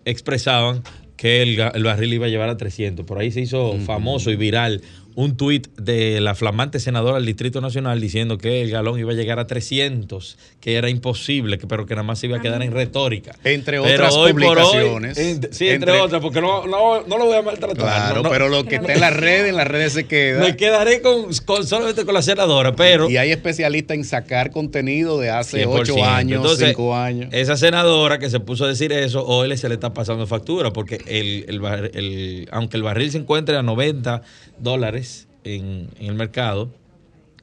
expresaban 0.05 0.81
que 1.17 1.41
el, 1.41 1.59
el 1.59 1.83
barril 1.83 2.13
iba 2.13 2.25
a 2.25 2.29
llevar 2.29 2.49
a 2.49 2.57
300. 2.57 3.05
Por 3.05 3.19
ahí 3.19 3.31
se 3.31 3.41
hizo 3.41 3.77
famoso 3.85 4.31
y 4.31 4.37
viral 4.37 4.81
un 5.15 5.37
tuit 5.37 5.67
de 5.77 6.19
la 6.21 6.35
flamante 6.35 6.79
senadora 6.79 7.15
del 7.15 7.25
Distrito 7.25 7.61
Nacional 7.61 7.99
diciendo 8.01 8.37
que 8.37 8.61
el 8.61 8.71
galón 8.71 8.99
iba 8.99 9.11
a 9.11 9.15
llegar 9.15 9.39
a 9.39 9.47
300, 9.47 10.37
que 10.59 10.75
era 10.75 10.89
imposible, 10.89 11.57
que, 11.57 11.67
pero 11.67 11.85
que 11.85 11.93
nada 11.95 12.03
más 12.03 12.19
se 12.19 12.27
iba 12.27 12.37
a 12.37 12.41
quedar 12.41 12.61
en 12.63 12.71
retórica. 12.71 13.35
Entre 13.43 13.79
Pero 13.81 13.93
otras 13.93 14.13
hoy- 14.15 14.31
publicaciones. 14.33 15.17
en- 15.17 15.41
sí, 15.53 15.69
entre, 15.69 15.91
Entre- 15.93 16.01
otras, 16.01 16.21
porque 16.21 16.41
no, 16.41 16.65
no, 16.67 17.03
no 17.05 17.17
lo 17.17 17.25
voy 17.25 17.37
a 17.37 17.41
maltratar. 17.41 17.77
Claro, 17.77 18.15
no, 18.17 18.23
no. 18.23 18.29
pero 18.29 18.49
lo 18.49 18.65
que 18.65 18.75
está 18.75 18.93
en 18.93 18.99
las 19.01 19.15
redes, 19.15 19.49
en 19.49 19.55
las 19.57 19.67
redes 19.67 19.93
se 19.93 20.05
queda. 20.05 20.39
Me 20.41 20.55
quedaré 20.55 21.01
con, 21.01 21.25
con- 21.45 21.65
solamente 21.65 22.05
con 22.05 22.13
la 22.13 22.21
senadora, 22.21 22.75
pero... 22.75 23.09
Y 23.09 23.17
hay 23.17 23.31
especialistas 23.31 23.95
en 23.97 24.05
sacar 24.05 24.51
contenido 24.51 25.19
de 25.19 25.29
hace 25.29 25.65
100%. 25.65 25.67
ocho 25.81 26.03
años, 26.05 26.37
Entonces, 26.37 26.69
cinco 26.69 26.95
años. 26.95 27.29
Esa 27.33 27.55
senadora 27.57 28.19
que 28.19 28.29
se 28.29 28.39
puso 28.39 28.65
a 28.65 28.67
decir 28.67 28.91
eso, 28.91 29.25
hoy 29.25 29.47
le 29.47 29.57
se 29.57 29.67
le 29.69 29.75
está 29.75 29.93
pasando 29.93 30.25
factura, 30.27 30.71
porque 30.73 30.95
el, 31.07 31.45
el 31.47 31.63
el- 31.93 32.47
aunque 32.51 32.77
el 32.77 32.83
barril 32.83 33.11
se 33.11 33.17
encuentre 33.17 33.55
a 33.57 33.61
90 33.63 34.21
dólares 34.59 35.02
en, 35.43 35.89
en 35.99 36.05
el 36.07 36.15
mercado, 36.15 36.71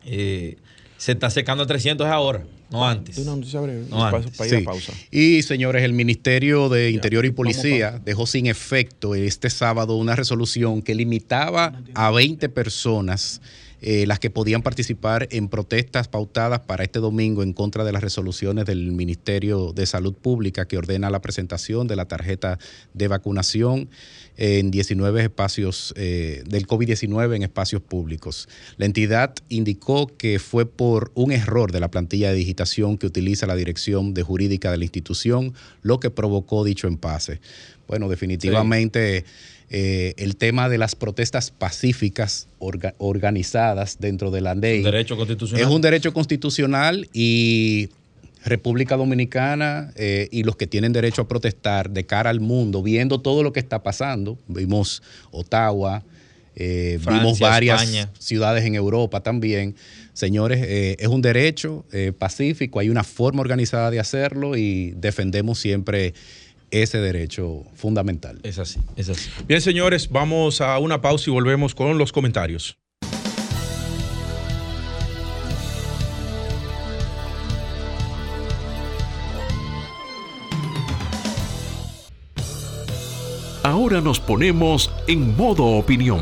eh, 0.05 0.57
se 0.97 1.13
está 1.13 1.31
secando 1.31 1.63
a 1.65 1.67
300 1.67 2.07
ahora, 2.07 2.45
no 2.71 2.87
antes. 2.87 3.17
Una 3.19 3.35
noticia 3.37 3.61
breve, 3.61 3.87
No, 3.89 3.99
para- 3.99 4.19
antes. 4.19 4.37
para 4.37 4.49
ir 4.49 4.55
a 4.57 4.59
Sí. 4.61 4.65
pausa. 4.65 4.93
Y 5.11 5.43
señores, 5.43 5.83
el 5.83 5.93
Ministerio 5.93 6.69
de 6.69 6.91
Interior 6.91 7.25
y 7.27 7.31
Policía 7.31 8.01
dejó 8.05 8.27
sin 8.27 8.47
efecto 8.47 9.15
este 9.15 9.51
sábado 9.51 9.97
una 9.97 10.15
resolución 10.15 10.83
que 10.83 10.95
limitaba 10.95 11.81
a 11.95 12.11
20 12.11 12.49
personas 12.49 13.41
eh, 13.83 14.07
las 14.07 14.19
que 14.19 14.31
podían 14.31 14.63
participar 14.63 15.29
en 15.31 15.49
protestas 15.49 16.09
pautadas 16.09 16.61
para 16.61 16.85
este 16.85 16.99
domingo 16.99 17.43
en 17.43 17.53
contra 17.53 17.85
de 17.85 17.93
las 17.93 18.03
resoluciones 18.03 18.67
del 18.67 18.93
Ministerio 18.93 19.73
de 19.73 19.87
Salud 19.87 20.15
Pública 20.15 20.67
que 20.67 20.77
ordena 20.77 21.11
la 21.11 21.23
presentación 21.23 21.87
de 21.87 21.97
la 21.97 22.07
tarjeta 22.07 22.59
de 22.95 23.09
vacunación 23.09 23.89
en 24.37 24.71
19 24.71 25.23
espacios 25.23 25.93
eh, 25.97 26.43
del 26.47 26.67
COVID-19 26.67 27.37
en 27.37 27.43
espacios 27.43 27.83
públicos. 27.83 28.49
La 28.77 28.87
entidad 28.87 29.35
indicó 29.49 30.07
que 30.07 30.39
fue 30.39 30.67
por 30.67 31.11
un 31.15 31.33
error 31.33 31.73
de 31.73 31.81
la 31.81 31.91
plantilla 31.91 32.31
de 32.31 32.37
digitación 32.37 32.99
que 32.99 33.07
utiliza 33.07 33.47
la 33.47 33.57
dirección 33.57 34.15
de 34.15 34.23
jurídica 34.23 34.71
de 34.71 34.79
la 34.79 34.85
institución 34.85 35.55
lo 35.83 36.01
que 36.01 36.11
provocó 36.11 36.65
dicho 36.65 36.87
empase. 36.87 37.41
Bueno, 37.87 38.09
definitivamente 38.09 39.25
eh, 39.71 40.15
el 40.17 40.37
tema 40.37 40.69
de 40.69 40.79
las 40.79 40.97
protestas 40.97 41.51
pacíficas 41.51 42.49
organizadas 42.59 43.99
dentro 44.01 44.31
de 44.31 44.41
la 44.41 44.55
ley. 44.55 44.79
Un 44.79 44.85
derecho 44.85 45.17
constitucional. 45.17 45.65
Es 45.65 45.71
un 45.73 45.81
derecho 45.81 46.13
constitucional 46.13 47.09
y 47.13 47.91
República 48.45 48.97
Dominicana 48.97 49.93
eh, 49.97 50.29
y 50.31 50.45
los 50.45 50.57
que 50.57 50.67
tienen 50.67 50.93
derecho 50.93 51.23
a 51.23 51.29
protestar 51.29 51.91
de 51.91 52.05
cara 52.05 52.31
al 52.31 52.41
mundo, 52.41 52.83
viendo 52.83 53.21
todo 53.21 53.43
lo 53.43 53.53
que 53.53 53.61
está 53.61 53.83
pasando. 53.83 54.39
Vimos 54.49 55.03
Ottawa, 55.31 56.03
eh, 56.57 56.99
vimos 57.07 57.39
varias 57.39 58.09
ciudades 58.19 58.65
en 58.65 58.75
Europa 58.75 59.21
también. 59.21 59.75
Señores, 60.15 60.61
eh, 60.63 60.97
es 60.99 61.09
un 61.09 61.23
derecho 61.23 61.85
pacífico, 62.19 62.81
hay 62.81 62.89
una 62.89 63.05
forma 63.05 63.41
organizada 63.41 63.91
de 63.91 64.01
hacerlo 64.01 64.57
y 64.57 64.93
defendemos 64.97 65.59
siempre 65.59 66.15
ese 66.71 66.99
derecho 66.99 67.65
fundamental. 67.75 68.41
Es 68.43 68.59
así, 68.59 68.81
es 68.97 69.09
así. 69.09 69.31
Bien, 69.47 69.61
señores, 69.61 70.09
vamos 70.11 70.61
a 70.61 70.79
una 70.79 71.01
pausa 71.01 71.31
y 71.31 71.33
volvemos 71.33 71.75
con 71.75 71.99
los 71.99 72.13
comentarios. 72.13 72.79
Ahora 83.63 84.01
nos 84.01 84.19
ponemos 84.21 84.91
en 85.07 85.37
modo 85.37 85.65
opinión. 85.65 86.21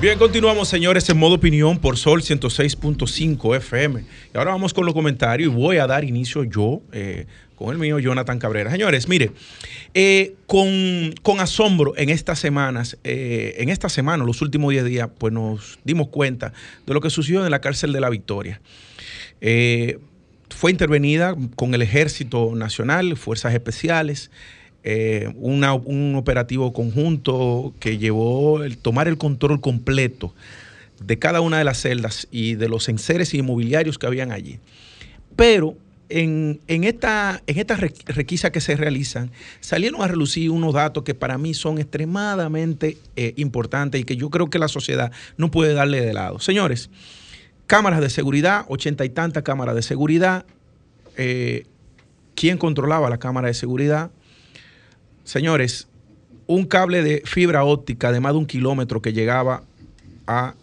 Bien, 0.00 0.18
continuamos, 0.18 0.66
señores, 0.66 1.06
en 1.10 1.18
modo 1.18 1.34
opinión 1.34 1.78
por 1.78 1.98
Sol 1.98 2.22
106.5 2.22 3.54
FM. 3.56 4.04
Y 4.32 4.38
ahora 4.38 4.52
vamos 4.52 4.72
con 4.72 4.86
los 4.86 4.94
comentarios 4.94 5.52
y 5.52 5.54
voy 5.54 5.76
a 5.76 5.86
dar 5.86 6.04
inicio 6.04 6.42
yo, 6.44 6.80
eh, 6.92 7.26
con 7.60 7.74
el 7.74 7.78
mío, 7.78 7.98
Jonathan 7.98 8.38
Cabrera. 8.38 8.70
Señores, 8.70 9.06
mire, 9.06 9.32
eh, 9.92 10.34
con, 10.46 11.40
asombro 11.40 11.92
en 11.98 12.08
estas 12.08 12.38
semanas, 12.38 12.96
eh, 13.04 13.56
en 13.58 13.68
esta 13.68 13.90
semana, 13.90 14.24
los 14.24 14.40
últimos 14.40 14.70
10 14.70 14.86
días, 14.86 15.10
pues 15.18 15.30
nos 15.32 15.78
dimos 15.84 16.08
cuenta 16.08 16.54
de 16.86 16.94
lo 16.94 17.02
que 17.02 17.10
sucedió 17.10 17.44
en 17.44 17.50
la 17.50 17.60
cárcel 17.60 17.92
de 17.92 18.00
la 18.00 18.08
Victoria. 18.08 18.62
fue 20.48 20.70
intervenida 20.70 21.36
con 21.54 21.74
el 21.74 21.82
Ejército 21.82 22.54
Nacional, 22.54 23.16
Fuerzas 23.18 23.52
Especiales, 23.52 24.30
eh, 24.82 25.30
un 25.36 26.14
operativo 26.16 26.72
conjunto 26.72 27.74
que 27.80 27.98
llevó 27.98 28.64
el 28.64 28.78
tomar 28.78 29.08
el 29.08 29.18
control 29.18 29.60
completo 29.60 30.34
de 31.04 31.18
cada 31.18 31.42
una 31.42 31.58
de 31.58 31.64
las 31.64 31.82
celdas 31.82 32.26
y 32.30 32.54
de 32.54 32.70
los 32.70 32.88
enseres 32.88 33.34
inmobiliarios 33.34 33.98
que 33.98 34.06
habían 34.06 34.32
allí. 34.32 34.58
Pero 35.36 35.76
en, 36.10 36.84
esta, 36.84 37.42
en 37.46 37.58
estas 37.58 37.80
requisas 37.80 38.50
que 38.50 38.60
se 38.60 38.76
realizan, 38.76 39.30
salieron 39.60 40.02
a 40.02 40.08
relucir 40.08 40.50
unos 40.50 40.74
datos 40.74 41.04
que 41.04 41.14
para 41.14 41.38
mí 41.38 41.54
son 41.54 41.78
extremadamente 41.78 42.98
eh, 43.16 43.32
importantes 43.36 44.00
y 44.00 44.04
que 44.04 44.16
yo 44.16 44.28
creo 44.30 44.50
que 44.50 44.58
la 44.58 44.68
sociedad 44.68 45.12
no 45.36 45.50
puede 45.50 45.72
darle 45.72 46.00
de 46.00 46.12
lado. 46.12 46.40
Señores, 46.40 46.90
cámaras 47.66 48.00
de 48.00 48.10
seguridad, 48.10 48.64
ochenta 48.68 49.04
y 49.04 49.10
tantas 49.10 49.42
cámaras 49.42 49.74
de 49.74 49.82
seguridad. 49.82 50.44
Eh, 51.16 51.66
¿Quién 52.34 52.58
controlaba 52.58 53.08
la 53.10 53.18
cámara 53.18 53.48
de 53.48 53.54
seguridad? 53.54 54.10
Señores, 55.24 55.88
un 56.46 56.64
cable 56.64 57.02
de 57.02 57.22
fibra 57.24 57.64
óptica 57.64 58.10
de 58.10 58.20
más 58.20 58.32
de 58.32 58.38
un 58.38 58.46
kilómetro 58.46 59.00
que 59.00 59.12
llegaba 59.12 59.62
a 60.26 60.54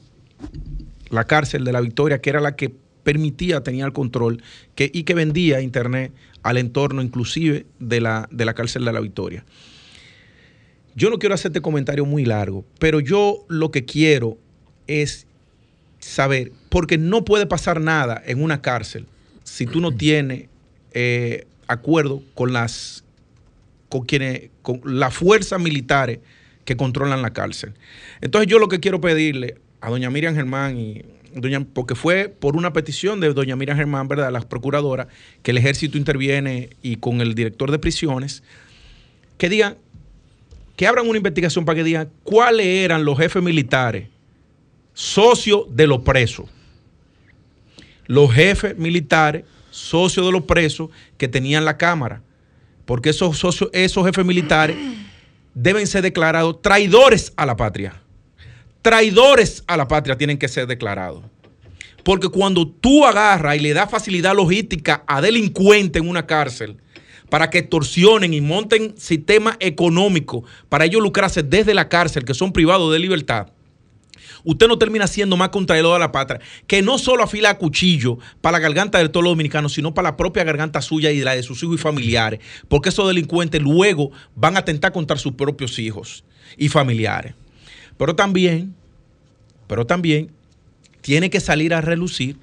la 1.10 1.24
cárcel 1.24 1.64
de 1.64 1.72
la 1.72 1.80
Victoria, 1.80 2.20
que 2.20 2.30
era 2.30 2.42
la 2.42 2.56
que 2.56 2.76
permitía, 3.08 3.64
tenía 3.64 3.86
el 3.86 3.94
control 3.94 4.44
que, 4.76 4.92
y 4.94 5.04
que 5.04 5.14
vendía 5.14 5.62
internet 5.62 6.12
al 6.44 6.58
entorno 6.58 7.02
inclusive 7.02 7.66
de 7.80 8.02
la, 8.02 8.28
de 8.32 8.44
la 8.44 8.54
cárcel 8.54 8.84
de 8.84 8.92
la 8.92 9.00
Victoria. 9.00 9.46
Yo 10.94 11.10
no 11.10 11.18
quiero 11.18 11.34
hacerte 11.34 11.62
comentario 11.62 12.06
muy 12.06 12.26
largo, 12.26 12.66
pero 12.80 13.00
yo 13.00 13.46
lo 13.48 13.72
que 13.72 13.86
quiero 13.86 14.38
es 14.88 15.26
saber, 16.00 16.52
porque 16.68 16.98
no 16.98 17.24
puede 17.24 17.46
pasar 17.46 17.80
nada 17.80 18.22
en 18.26 18.44
una 18.44 18.62
cárcel 18.62 19.06
si 19.46 19.66
tú 19.66 19.80
no 19.80 19.94
tienes 19.94 20.50
eh, 20.92 21.48
acuerdo 21.66 22.22
con 22.34 22.52
las 22.52 23.06
con 23.88 24.02
quienes, 24.02 24.50
con 24.64 24.82
las 24.84 25.14
fuerzas 25.14 25.62
militares 25.62 26.20
que 26.66 26.76
controlan 26.76 27.22
la 27.22 27.32
cárcel. 27.32 27.72
Entonces 28.20 28.52
yo 28.52 28.60
lo 28.60 28.68
que 28.68 28.82
quiero 28.82 29.00
pedirle 29.00 29.56
a 29.80 29.90
doña 29.90 30.10
Miriam 30.10 30.36
Germán 30.36 30.78
y 30.78 31.06
porque 31.74 31.96
fue 31.96 32.30
por 32.30 32.56
una 32.56 32.74
petición 32.74 33.20
de 33.20 33.34
doña 33.34 33.56
Miriam 33.56 33.78
Germán, 33.78 34.08
¿verdad? 34.08 34.32
La 34.32 34.42
procuradora, 34.42 35.08
que 35.44 35.52
el 35.52 35.58
ejército 35.58 35.98
interviene 35.98 36.70
y 36.82 36.98
con 36.98 37.22
el 37.22 37.36
director 37.36 37.72
de 37.72 37.80
prisiones, 37.80 38.44
que 39.38 39.50
digan, 39.50 39.78
que 40.76 40.88
abran 40.88 41.08
una 41.08 41.18
investigación 41.18 41.66
para 41.66 41.78
que 41.78 41.84
digan 41.84 42.10
cuáles 42.24 42.66
eran 42.66 43.06
los 43.06 43.18
jefes 43.18 43.42
militares 43.42 44.10
socios 44.94 45.66
de 45.70 45.88
los 45.88 46.00
presos. 46.02 46.48
Los 48.06 48.34
jefes 48.34 48.78
militares 48.78 49.44
socios 49.70 50.26
de 50.26 50.32
los 50.32 50.44
presos 50.44 50.90
que 51.18 51.28
tenían 51.28 51.66
la 51.66 51.78
Cámara 51.78 52.22
porque 52.88 53.10
esos, 53.10 53.46
esos 53.74 54.06
jefes 54.06 54.26
militares 54.26 54.78
deben 55.54 55.86
ser 55.86 56.02
declarados 56.02 56.62
traidores 56.62 57.34
a 57.36 57.46
la 57.46 57.58
patria. 57.58 58.02
Traidores 58.82 59.64
a 59.68 59.78
la 59.78 59.88
patria 59.88 60.18
tienen 60.18 60.38
que 60.38 60.48
ser 60.48 60.68
declarados. 60.68 61.24
Porque 62.04 62.30
cuando 62.30 62.68
tú 62.68 63.06
agarras 63.06 63.58
y 63.58 63.60
le 63.60 63.74
das 63.74 63.92
facilidad 63.92 64.36
logística 64.36 65.04
a 65.08 65.20
delincuentes 65.22 66.02
en 66.02 66.08
una 66.08 66.26
cárcel 66.26 66.78
para 67.30 67.50
que 67.50 67.58
extorsionen 67.58 68.34
y 68.34 68.42
monten 68.42 68.98
sistema 68.98 69.58
económico 69.60 70.44
para 70.70 70.86
ellos 70.86 71.02
lucrarse 71.02 71.44
desde 71.44 71.74
la 71.74 71.90
cárcel, 71.90 72.24
que 72.24 72.34
son 72.34 72.54
privados 72.54 72.94
de 72.94 73.00
libertad, 73.00 73.48
usted 74.44 74.68
no 74.68 74.78
termina 74.78 75.08
siendo 75.08 75.36
más 75.36 75.50
contraído 75.50 75.94
de 75.94 76.00
la 76.00 76.12
patria, 76.12 76.40
que 76.66 76.82
no 76.82 76.98
solo 76.98 77.24
afila 77.24 77.58
cuchillo 77.58 78.18
para 78.42 78.58
la 78.58 78.64
garganta 78.64 78.98
de 79.00 79.10
todos 79.10 79.26
los 79.26 79.32
dominicanos, 79.32 79.74
sino 79.74 79.94
para 79.94 80.10
la 80.10 80.18
propia 80.18 80.46
garganta 80.46 80.82
suya 80.82 81.12
y 81.12 81.20
la 81.20 81.36
de 81.36 81.44
sus 81.44 81.62
hijos 81.64 81.76
y 81.76 81.80
familiares, 81.80 82.40
porque 82.70 82.90
esos 82.90 83.08
delincuentes 83.08 83.62
luego 83.62 84.12
van 84.36 84.56
a 84.56 84.60
atentar 84.60 84.94
contra 84.94 85.18
sus 85.18 85.34
propios 85.34 85.78
hijos 85.80 86.24
y 86.58 86.70
familiares. 86.70 87.34
Pero 87.98 88.16
también, 88.16 88.76
pero 89.68 89.86
también 89.86 90.32
tiene 91.02 91.30
que 91.30 91.40
salir 91.40 91.74
a 91.74 91.82
relucir 91.82 92.38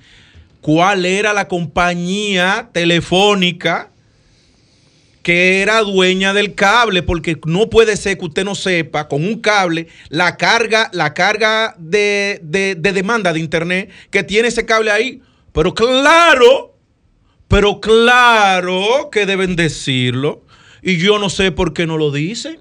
cuál 0.61 1.05
era 1.05 1.33
la 1.33 1.49
compañía 1.49 2.71
telefónica 2.73 3.91
que 5.25 5.63
era 5.63 5.81
dueña 5.81 6.35
del 6.35 6.55
cable, 6.55 7.03
porque 7.03 7.41
no 7.47 7.71
puede 7.71 7.97
ser 7.97 8.19
que 8.19 8.27
usted 8.27 8.45
no 8.45 8.55
sepa 8.55 9.09
con 9.09 9.25
un 9.25 9.41
cable 9.41 9.89
la 10.11 10.37
carga, 10.37 10.91
la 10.93 11.15
carga 11.15 11.75
de, 11.79 12.41
demanda 12.43 13.33
de 13.33 13.41
internet 13.41 13.91
que 14.11 14.23
tiene 14.23 14.49
ese 14.49 14.67
cable 14.67 14.91
ahí. 14.91 15.23
Pero 15.53 15.73
claro, 15.73 16.77
pero 17.49 17.81
claro 17.81 19.09
que 19.11 19.25
deben 19.25 19.57
decirlo. 19.57 20.45
Y 20.83 20.99
yo 20.99 21.19
no 21.19 21.31
sé 21.31 21.53
por 21.53 21.73
qué 21.73 21.87
no 21.87 21.97
lo 21.97 22.13
dicen. 22.13 22.61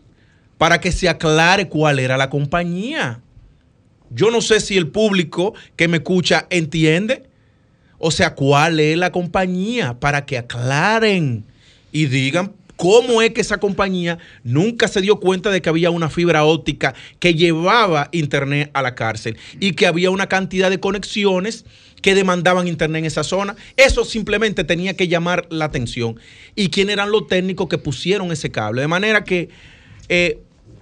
Para 0.58 0.80
que 0.80 0.92
se 0.92 1.10
aclare 1.10 1.68
cuál 1.68 2.00
era 2.00 2.18
la 2.18 2.30
compañía. 2.30 3.22
Yo 4.10 4.30
no 4.30 4.42
sé 4.42 4.60
si 4.60 4.78
el 4.78 4.88
público 4.88 5.54
que 5.76 5.88
me 5.88 5.98
escucha 5.98 6.46
entiende. 6.50 7.24
O 7.98 8.12
sea, 8.12 8.36
cuál 8.36 8.80
es 8.80 8.98
la 8.98 9.12
compañía 9.12 10.00
para 10.00 10.26
que 10.26 10.38
aclaren 10.38 11.46
y 11.92 12.06
digan 12.08 12.54
cómo 12.76 13.22
es 13.22 13.32
que 13.32 13.42
esa 13.42 13.60
compañía 13.60 14.18
nunca 14.44 14.88
se 14.88 15.02
dio 15.02 15.20
cuenta 15.20 15.50
de 15.50 15.62
que 15.62 15.70
había 15.70 15.90
una 15.90 16.10
fibra 16.10 16.44
óptica 16.44 16.94
que 17.20 17.34
llevaba 17.34 18.10
internet 18.12 18.72
a 18.74 18.82
la 18.82 18.96
cárcel 18.96 19.38
y 19.60 19.72
que 19.72 19.88
había 19.88 20.10
una 20.10 20.28
cantidad 20.28 20.70
de 20.70 20.80
conexiones 20.80 21.66
que 22.02 22.14
demandaban 22.14 22.68
internet 22.68 23.00
en 23.00 23.06
esa 23.06 23.24
zona. 23.24 23.56
Eso 23.78 24.04
simplemente 24.04 24.66
tenía 24.66 24.96
que 24.96 25.08
llamar 25.08 25.48
la 25.50 25.66
atención. 25.66 26.20
¿Y 26.56 26.70
quién 26.70 26.90
eran 26.90 27.12
los 27.12 27.28
técnicos 27.28 27.70
que 27.70 27.78
pusieron 27.78 28.32
ese 28.32 28.52
cable? 28.52 28.82
De 28.82 28.88
manera 28.90 29.24
que 29.24 29.50
eh, 30.10 30.40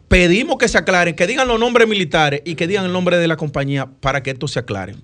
pedimos 0.07 0.57
que 0.57 0.67
se 0.67 0.77
aclaren, 0.77 1.15
que 1.15 1.27
digan 1.27 1.47
los 1.47 1.59
nombres 1.59 1.87
militares 1.87 2.41
y 2.45 2.55
que 2.55 2.67
digan 2.67 2.85
el 2.85 2.93
nombre 2.93 3.17
de 3.17 3.27
la 3.27 3.37
compañía 3.37 3.85
para 3.85 4.23
que 4.23 4.31
esto 4.31 4.47
se 4.47 4.59
aclare. 4.59 4.95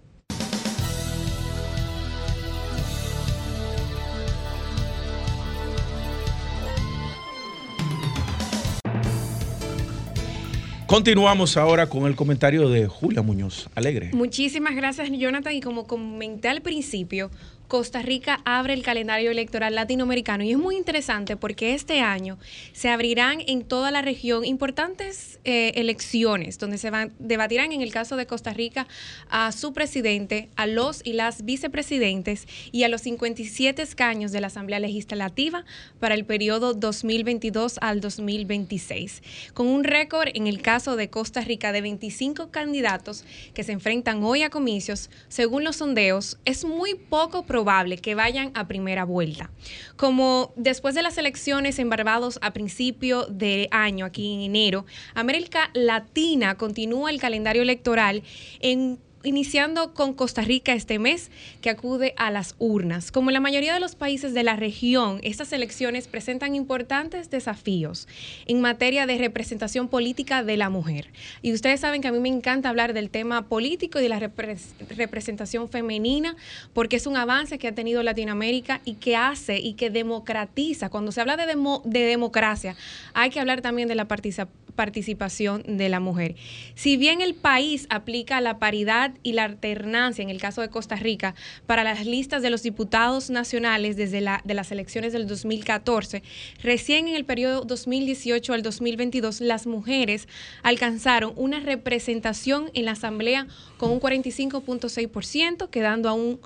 Continuamos 10.88 11.58
ahora 11.58 11.90
con 11.90 12.06
el 12.06 12.16
comentario 12.16 12.70
de 12.70 12.88
Julia 12.88 13.22
Muñoz. 13.22 13.68
Alegre. 13.76 14.12
Muchísimas 14.14 14.74
gracias, 14.74 15.12
Jonathan. 15.12 15.54
Y 15.54 15.60
como 15.60 15.86
comenté 15.86 16.48
al 16.48 16.62
principio, 16.62 17.30
Costa 17.68 18.02
Rica 18.02 18.40
abre 18.46 18.74
el 18.74 18.82
calendario 18.82 19.30
electoral 19.30 19.76
latinoamericano 19.76 20.44
y 20.46 20.52
es 20.52 20.58
muy 20.58 20.78
interesante 20.78 21.36
porque 21.36 21.74
este 21.74 22.00
año 22.00 22.38
se 22.72 22.88
abrirán 22.88 23.42
en 23.46 23.66
toda 23.66 23.92
la 23.92 24.02
región 24.02 24.46
importantes 24.46 25.40
eh, 25.44 25.74
elecciones 25.76 26.60
donde 26.60 26.78
se 26.78 26.92
van, 26.92 27.12
debatirán 27.20 27.74
en 27.74 27.82
el 27.82 27.92
caso 27.92 28.16
de 28.16 28.26
Costa 28.26 28.54
Rica 28.54 28.88
a 29.30 29.52
su 29.52 29.74
presidente, 29.74 30.48
a 30.56 30.66
los 30.66 31.02
y 31.04 31.12
las 31.12 31.44
vicepresidentes 31.44 32.48
y 32.72 32.84
a 32.84 32.88
los 32.88 33.02
57 33.02 33.82
escaños 33.82 34.32
de 34.32 34.40
la 34.40 34.48
Asamblea 34.48 34.80
Legislativa 34.80 35.66
para 36.00 36.16
el 36.16 36.24
periodo 36.24 36.74
2022 36.74 37.80
al 37.82 38.00
2026, 38.00 39.24
con 39.54 39.68
un 39.68 39.84
récord 39.84 40.30
en 40.34 40.48
el 40.48 40.62
caso 40.62 40.96
de 40.96 41.10
Costa 41.10 41.42
Rica 41.42 41.74
de 41.74 41.82
25 41.82 42.50
candidatos 42.50 43.26
que 43.54 43.66
se 43.66 43.74
enfrentan 43.74 44.24
hoy 44.24 44.44
a 44.44 44.50
comicios, 44.50 45.10
según 45.28 45.66
los 45.66 45.78
sondeos, 45.78 46.38
es 46.46 46.64
muy 46.64 46.96
poco 46.96 47.44
probable 47.44 47.57
probable 47.58 47.98
que 47.98 48.14
vayan 48.14 48.52
a 48.54 48.68
primera 48.68 49.04
vuelta. 49.04 49.50
Como 49.96 50.54
después 50.56 50.94
de 50.94 51.02
las 51.02 51.18
elecciones 51.18 51.80
en 51.80 51.90
Barbados 51.90 52.38
a 52.44 52.54
principio 52.54 53.26
de 53.26 53.68
año, 53.72 54.06
aquí 54.06 54.32
en 54.32 54.42
enero, 54.42 54.86
América 55.16 55.72
Latina 55.74 56.56
continúa 56.56 57.10
el 57.10 57.20
calendario 57.20 57.64
electoral 57.64 58.22
en 58.60 59.00
iniciando 59.24 59.94
con 59.94 60.14
Costa 60.14 60.42
Rica 60.42 60.74
este 60.74 61.00
mes, 61.00 61.32
que 61.62 61.70
acude 61.70 62.14
a 62.18 62.32
las 62.32 62.56
urnas. 62.60 63.12
Como 63.12 63.32
la 63.32 63.40
mayoría 63.40 63.74
de 63.74 63.80
los 63.80 63.96
países 63.96 64.34
de 64.34 64.44
la 64.44 64.56
región, 64.56 65.20
estas 65.24 65.52
elecciones 65.54 66.08
presentan 66.08 66.56
importantes 66.56 67.30
desafíos 67.30 68.08
en 68.46 68.62
materia 68.62 69.06
de 69.06 69.18
representación 69.18 69.88
política 69.88 70.44
de 70.44 70.58
la 70.58 70.70
mujer. 70.70 71.10
Y 71.42 71.54
ustedes 71.54 71.80
saben 71.80 72.02
que 72.02 72.08
a 72.08 72.12
mí 72.12 72.20
me 72.20 72.30
encanta 72.30 72.70
hablar 72.70 72.94
del 72.94 73.10
tema 73.10 73.48
político 73.48 74.00
y 74.00 74.04
de 74.04 74.10
la 74.10 74.20
representación 74.20 75.70
femenina, 75.70 76.36
porque 76.74 76.96
es 76.96 77.08
un 77.08 77.18
avance 77.18 77.58
que 77.58 77.68
ha 77.68 77.76
tenido 77.76 78.04
Latinoamérica 78.04 78.82
y 78.86 78.96
que 78.96 79.16
hace 79.16 79.58
y 79.58 79.74
que 79.74 79.90
democratiza. 79.90 80.90
Cuando 80.90 81.12
se 81.12 81.22
habla 81.22 81.38
de, 81.38 81.46
de 81.46 82.00
democracia, 82.02 82.76
hay 83.14 83.30
que 83.30 83.40
hablar 83.40 83.62
también 83.62 83.88
de 83.88 83.96
la 83.96 84.08
participación 84.08 84.67
participación 84.78 85.64
de 85.68 85.90
la 85.90 86.00
mujer. 86.00 86.36
Si 86.76 86.96
bien 86.96 87.20
el 87.20 87.36
país 87.36 87.88
aplica 87.90 88.40
la 88.40 88.60
paridad 88.60 89.12
y 89.24 89.34
la 89.34 89.44
alternancia, 89.44 90.22
en 90.22 90.30
el 90.30 90.40
caso 90.40 90.62
de 90.62 90.70
Costa 90.70 90.96
Rica, 90.96 91.36
para 91.66 91.84
las 91.84 92.06
listas 92.06 92.42
de 92.42 92.50
los 92.50 92.64
diputados 92.64 93.30
nacionales 93.30 93.98
desde 93.98 94.22
la, 94.22 94.42
de 94.46 94.54
las 94.54 94.72
elecciones 94.72 95.12
del 95.12 95.28
2014, 95.28 96.24
recién 96.64 97.10
en 97.10 97.16
el 97.16 97.26
periodo 97.26 97.66
2018 97.66 98.54
al 98.54 98.62
2022 98.62 99.42
las 99.42 99.68
mujeres 99.68 100.30
alcanzaron 100.64 101.34
una 101.36 101.60
representación 101.60 102.72
en 102.74 102.86
la 102.86 102.92
Asamblea 102.92 103.48
con 103.78 103.92
un 103.92 104.00
45.6%, 104.00 105.70
quedando 105.70 106.08
aún 106.08 106.18
un 106.28 106.40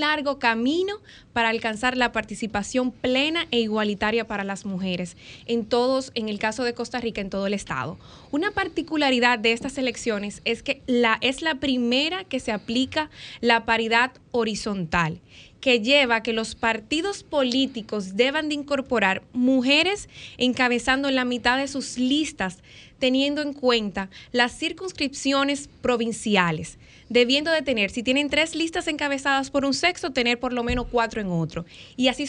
largo 0.00 0.38
camino 0.38 0.94
para 1.32 1.48
alcanzar 1.48 1.96
la 1.96 2.12
participación 2.12 2.92
plena 2.92 3.46
e 3.50 3.60
igualitaria 3.60 4.26
para 4.26 4.44
las 4.44 4.64
mujeres 4.64 5.16
en 5.46 5.64
todos, 5.64 6.12
en 6.14 6.28
el 6.28 6.38
caso 6.38 6.64
de 6.64 6.74
Costa 6.74 7.00
Rica, 7.00 7.20
en 7.20 7.30
todo 7.30 7.46
el 7.46 7.54
estado. 7.54 7.98
Una 8.30 8.50
particularidad 8.50 9.38
de 9.38 9.52
estas 9.52 9.78
elecciones 9.78 10.42
es 10.44 10.62
que 10.62 10.82
la, 10.86 11.18
es 11.20 11.42
la 11.42 11.56
primera 11.56 12.24
que 12.24 12.40
se 12.40 12.52
aplica 12.52 13.10
la 13.40 13.64
paridad 13.64 14.12
horizontal 14.30 15.20
que 15.60 15.80
lleva 15.80 16.16
a 16.16 16.22
que 16.22 16.34
los 16.34 16.54
partidos 16.54 17.22
políticos 17.22 18.16
deban 18.16 18.50
de 18.50 18.54
incorporar 18.54 19.22
mujeres 19.32 20.10
encabezando 20.36 21.10
la 21.10 21.24
mitad 21.24 21.56
de 21.56 21.68
sus 21.68 21.96
listas, 21.96 22.58
teniendo 22.98 23.40
en 23.40 23.54
cuenta 23.54 24.10
las 24.30 24.58
circunscripciones 24.58 25.70
provinciales 25.80 26.76
debiendo 27.14 27.52
de 27.52 27.62
tener, 27.62 27.90
si 27.90 28.02
tienen 28.02 28.28
tres 28.28 28.56
listas 28.56 28.88
encabezadas 28.88 29.48
por 29.52 29.64
un 29.64 29.72
sexo, 29.72 30.10
tener 30.10 30.40
por 30.40 30.52
lo 30.52 30.64
menos 30.64 30.86
cuatro 30.90 31.20
en 31.20 31.28
otro. 31.28 31.64
Y 31.96 32.08
así 32.08 32.24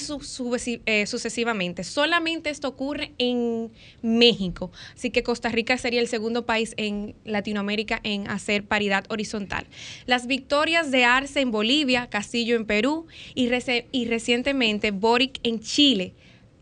eh, 0.85 1.07
sucesivamente. 1.07 1.83
Solamente 1.83 2.51
esto 2.51 2.67
ocurre 2.67 3.11
en 3.17 3.71
México. 4.03 4.71
Así 4.93 5.09
que 5.09 5.23
Costa 5.23 5.49
Rica 5.49 5.75
sería 5.79 6.01
el 6.01 6.07
segundo 6.07 6.45
país 6.45 6.75
en 6.77 7.15
Latinoamérica 7.25 7.99
en 8.03 8.29
hacer 8.29 8.63
paridad 8.63 9.05
horizontal. 9.09 9.65
Las 10.05 10.27
victorias 10.27 10.91
de 10.91 11.03
Arce 11.03 11.39
en 11.39 11.49
Bolivia, 11.49 12.07
Castillo 12.07 12.55
en 12.55 12.65
Perú 12.65 13.07
y, 13.33 13.49
y 13.91 14.05
recientemente 14.05 14.91
Boric 14.91 15.39
en 15.41 15.61
Chile 15.61 16.13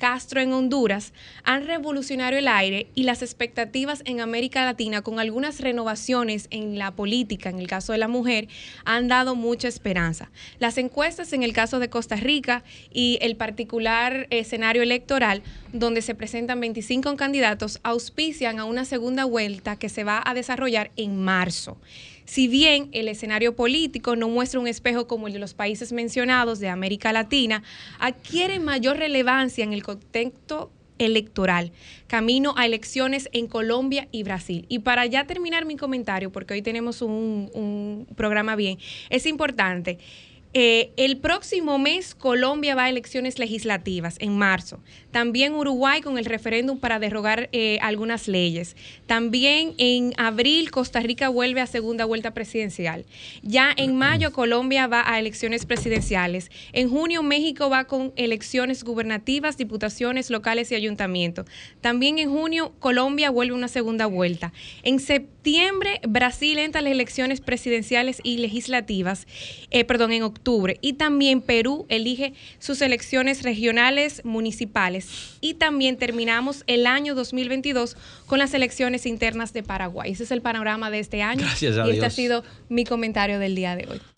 Castro 0.04 0.42
en 0.42 0.52
Honduras 0.52 1.14
han 1.46 1.66
revolucionado 1.66 2.36
el 2.36 2.50
aire 2.50 2.88
y 2.94 3.04
las 3.04 3.22
expectativas 3.22 4.02
en 4.04 4.20
América 4.20 4.66
Latina 4.66 5.02
con 5.02 5.18
algunas 5.18 5.62
renovaciones 5.62 6.48
en 6.50 6.78
la 6.78 6.92
política, 6.92 7.50
en 7.50 7.58
el 7.58 7.68
caso 7.68 7.94
de 7.94 8.00
la 8.00 8.10
mujer, 8.10 8.50
han 8.84 9.08
dado 9.08 9.34
mucha 9.34 9.70
esperanza. 9.70 10.30
Las 10.60 10.78
encuestas 10.78 11.32
en 11.32 11.42
el 11.42 11.54
caso 11.54 11.80
de 11.80 11.90
Costa 11.90 12.18
Rica 12.18 12.66
y 12.92 13.18
el 13.22 13.38
particular 13.38 14.28
escenario 14.30 14.84
electoral, 14.84 15.42
donde 15.72 16.02
se 16.02 16.16
presentan 16.16 16.60
25 16.60 17.16
candidatos, 17.16 17.80
auspician 17.84 18.60
a 18.60 18.66
una 18.66 18.84
segunda 18.84 19.24
vuelta 19.24 19.78
que 19.78 19.88
se 19.88 20.04
va 20.04 20.22
a 20.26 20.34
desarrollar 20.34 20.92
en 20.98 21.24
marzo. 21.24 21.78
Si 22.26 22.48
bien 22.48 22.90
el 22.92 23.08
escenario 23.08 23.56
político 23.56 24.16
no 24.16 24.30
muestra 24.30 24.60
un 24.60 24.68
espejo 24.68 25.08
como 25.08 25.28
el 25.28 25.34
de 25.34 25.40
los 25.40 25.54
países 25.54 25.92
mencionados 25.92 26.60
de 26.60 26.70
América 26.70 27.14
Latina, 27.14 27.64
adquiere 28.00 28.60
mayor 28.60 28.98
relevancia 28.98 29.64
en 29.64 29.74
el 29.74 29.84
contexto 29.84 30.72
electoral, 31.00 31.72
camino 32.08 32.54
a 32.58 32.66
elecciones 32.66 33.30
en 33.34 33.48
Colombia 33.48 34.08
y 34.12 34.24
Brasil. 34.24 34.66
Y 34.70 34.80
para 34.80 35.06
ya 35.06 35.26
terminar 35.26 35.66
mi 35.66 35.76
comentario, 35.76 36.32
porque 36.32 36.54
hoy 36.54 36.62
tenemos 36.62 37.02
un, 37.02 37.50
un 37.54 38.08
programa 38.16 38.56
bien, 38.56 38.78
es 39.10 39.26
importante 39.26 39.98
eh, 40.56 40.92
el 40.98 41.18
próximo 41.18 41.80
mes 41.80 42.14
Colombia 42.14 42.76
va 42.76 42.84
a 42.84 42.90
elecciones 42.90 43.40
legislativas 43.40 44.18
en 44.20 44.38
marzo. 44.38 44.80
También 45.10 45.54
Uruguay 45.56 46.02
con 46.02 46.20
el 46.20 46.26
referéndum 46.26 46.78
para 46.78 47.00
derrogar 47.00 47.50
eh, 47.54 47.80
algunas 47.82 48.28
leyes. 48.28 48.76
También 49.08 49.74
en 49.80 50.14
abril 50.18 50.70
Costa 50.70 51.00
Rica 51.00 51.30
vuelve 51.30 51.60
a 51.62 51.66
segunda 51.66 52.06
vuelta 52.06 52.36
presidencial. 52.36 53.06
Ya 53.42 53.74
en 53.76 53.96
mayo 53.96 54.32
Colombia 54.32 54.86
va 54.86 55.04
a 55.12 55.20
elecciones 55.20 55.66
presidenciales. 55.66 56.52
En 56.72 56.88
junio 56.88 57.24
México 57.24 57.72
va 57.72 57.86
con 57.86 58.14
elecciones 58.16 58.84
gubernativas, 58.84 59.58
diputaciones 59.58 60.30
locales 60.30 60.72
y 60.72 60.76
ayuntamientos. 60.76 61.48
También 61.82 62.20
en 62.20 62.30
junio 62.30 62.74
Colombia 62.80 63.32
vuelve 63.32 63.56
una 63.56 63.68
segunda 63.68 64.06
vuelta. 64.06 64.54
En 64.84 65.00
septiembre 65.00 66.00
Brasil 66.08 66.60
entra 66.60 66.80
a 66.80 66.84
las 66.84 66.92
elecciones 66.92 67.42
presidenciales 67.42 68.20
y 68.24 68.38
legislativas. 68.38 69.26
Eh, 69.72 69.84
perdón, 69.84 70.12
en 70.12 70.22
octubre 70.22 70.43
y 70.82 70.94
también 70.94 71.42
Perú 71.42 71.86
elige 71.90 72.34
sus 72.60 72.82
elecciones 72.82 73.44
regionales 73.44 74.24
municipales. 74.26 75.38
Y 75.42 75.56
también 75.56 75.98
terminamos 75.98 76.64
el 76.68 76.86
año 76.86 77.16
2022 77.16 77.96
con 78.26 78.40
las 78.40 78.54
elecciones 78.54 79.06
internas 79.06 79.54
de 79.54 79.64
Paraguay. 79.64 80.12
Ese 80.12 80.24
es 80.24 80.32
el 80.32 80.42
panorama 80.42 80.92
de 80.92 81.00
este 81.00 81.22
año. 81.22 81.42
Gracias 81.42 81.78
a 81.78 81.88
y 81.88 81.92
este 81.92 82.06
ha 82.06 82.10
sido 82.10 82.44
mi 82.70 82.84
comentario 82.84 83.40
del 83.40 83.56
día 83.56 83.76
de 83.76 83.88
hoy. 83.90 84.13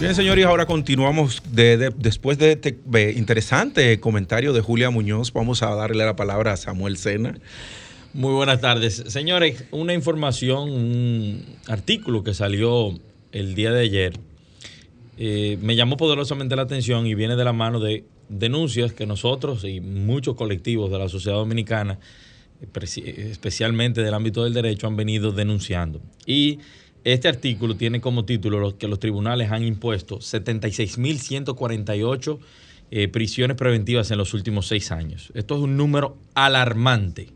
Bien, 0.00 0.14
señores, 0.14 0.44
ahora 0.44 0.64
continuamos 0.66 1.42
después 1.52 2.38
de 2.38 2.52
este 2.52 2.78
interesante 3.16 3.98
comentario 3.98 4.52
de 4.52 4.60
Julia 4.60 4.90
Muñoz. 4.90 5.32
Vamos 5.32 5.62
a 5.64 5.74
darle 5.74 6.04
la 6.04 6.14
palabra 6.14 6.52
a 6.52 6.56
Samuel 6.56 6.96
Sena. 6.96 7.36
Muy 8.14 8.32
buenas 8.32 8.60
tardes. 8.60 9.02
Señores, 9.08 9.64
una 9.72 9.94
información, 9.94 10.70
un 10.70 11.44
artículo 11.66 12.22
que 12.22 12.32
salió 12.32 12.94
el 13.32 13.54
día 13.56 13.72
de 13.72 13.80
ayer 13.82 14.12
eh, 15.20 15.58
me 15.60 15.74
llamó 15.74 15.96
poderosamente 15.96 16.54
la 16.54 16.62
atención 16.62 17.04
y 17.08 17.16
viene 17.16 17.34
de 17.34 17.42
la 17.42 17.52
mano 17.52 17.80
de 17.80 18.04
denuncias 18.28 18.92
que 18.92 19.04
nosotros 19.04 19.64
y 19.64 19.80
muchos 19.80 20.36
colectivos 20.36 20.92
de 20.92 20.98
la 20.98 21.08
sociedad 21.08 21.38
dominicana, 21.38 21.98
especialmente 22.60 24.02
del 24.02 24.14
ámbito 24.14 24.44
del 24.44 24.54
derecho, 24.54 24.86
han 24.86 24.94
venido 24.94 25.32
denunciando. 25.32 26.00
Y 26.24 26.60
este 27.12 27.28
artículo 27.28 27.76
tiene 27.76 28.00
como 28.00 28.24
título 28.24 28.76
que 28.76 28.88
los 28.88 28.98
tribunales 28.98 29.50
han 29.50 29.64
impuesto 29.64 30.18
76.148 30.18 32.38
eh, 32.90 33.08
prisiones 33.08 33.56
preventivas 33.56 34.10
en 34.10 34.18
los 34.18 34.34
últimos 34.34 34.66
seis 34.66 34.92
años. 34.92 35.32
Esto 35.34 35.56
es 35.56 35.62
un 35.62 35.76
número 35.76 36.16
alarmante. 36.34 37.28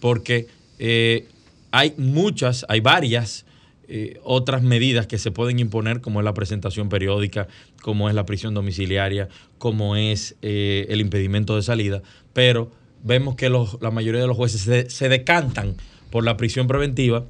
porque 0.00 0.46
eh, 0.78 1.28
hay 1.72 1.92
muchas, 1.98 2.64
hay 2.70 2.80
varias 2.80 3.44
eh, 3.86 4.18
otras 4.24 4.62
medidas 4.62 5.06
que 5.06 5.18
se 5.18 5.30
pueden 5.30 5.58
imponer, 5.58 6.00
como 6.00 6.20
es 6.20 6.24
la 6.24 6.32
presentación 6.32 6.88
periódica, 6.88 7.48
como 7.82 8.08
es 8.08 8.14
la 8.14 8.24
prisión 8.24 8.54
domiciliaria, 8.54 9.28
como 9.58 9.94
es 9.94 10.36
el 10.40 11.02
impedimento 11.02 11.54
de 11.54 11.62
salida, 11.62 12.02
pero 12.32 12.80
vemos 13.02 13.34
que 13.34 13.48
los, 13.48 13.78
la 13.80 13.90
mayoría 13.90 14.20
de 14.20 14.26
los 14.26 14.36
jueces 14.36 14.62
se, 14.62 14.90
se 14.90 15.08
decantan 15.08 15.76
por 16.10 16.24
la 16.24 16.36
prisión 16.36 16.66
preventiva, 16.66 17.24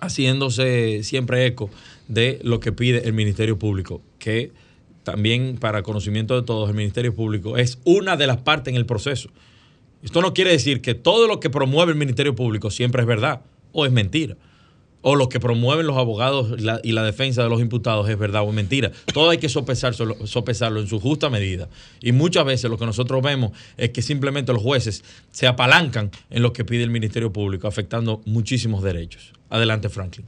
haciéndose 0.00 1.02
siempre 1.02 1.46
eco 1.46 1.70
de 2.08 2.38
lo 2.42 2.60
que 2.60 2.72
pide 2.72 3.06
el 3.06 3.12
Ministerio 3.12 3.58
Público, 3.58 4.02
que 4.18 4.52
también 5.04 5.58
para 5.58 5.82
conocimiento 5.82 6.34
de 6.34 6.46
todos, 6.46 6.68
el 6.68 6.74
Ministerio 6.74 7.14
Público 7.14 7.56
es 7.56 7.78
una 7.84 8.16
de 8.16 8.26
las 8.26 8.38
partes 8.38 8.72
en 8.72 8.76
el 8.76 8.86
proceso. 8.86 9.30
Esto 10.02 10.20
no 10.20 10.34
quiere 10.34 10.50
decir 10.50 10.80
que 10.80 10.94
todo 10.94 11.26
lo 11.28 11.40
que 11.40 11.50
promueve 11.50 11.92
el 11.92 11.98
Ministerio 11.98 12.34
Público 12.34 12.70
siempre 12.70 13.02
es 13.02 13.06
verdad 13.06 13.42
o 13.72 13.86
es 13.86 13.92
mentira. 13.92 14.36
O 15.06 15.16
lo 15.16 15.28
que 15.28 15.38
promueven 15.38 15.86
los 15.86 15.98
abogados 15.98 16.58
y 16.82 16.92
la 16.92 17.02
defensa 17.04 17.42
de 17.42 17.50
los 17.50 17.60
imputados 17.60 18.08
es 18.08 18.18
verdad 18.18 18.42
o 18.42 18.48
es 18.48 18.54
mentira. 18.54 18.90
Todo 19.12 19.28
hay 19.28 19.38
que 19.38 19.50
sopesarlo 19.50 20.80
en 20.80 20.88
su 20.88 20.98
justa 20.98 21.28
medida. 21.28 21.68
Y 22.00 22.12
muchas 22.12 22.46
veces 22.46 22.70
lo 22.70 22.78
que 22.78 22.86
nosotros 22.86 23.22
vemos 23.22 23.52
es 23.76 23.90
que 23.90 24.00
simplemente 24.00 24.54
los 24.54 24.62
jueces 24.62 25.04
se 25.30 25.46
apalancan 25.46 26.10
en 26.30 26.42
lo 26.42 26.54
que 26.54 26.64
pide 26.64 26.84
el 26.84 26.90
Ministerio 26.90 27.30
Público, 27.34 27.68
afectando 27.68 28.22
muchísimos 28.24 28.82
derechos. 28.82 29.34
Adelante, 29.50 29.90
Franklin. 29.90 30.26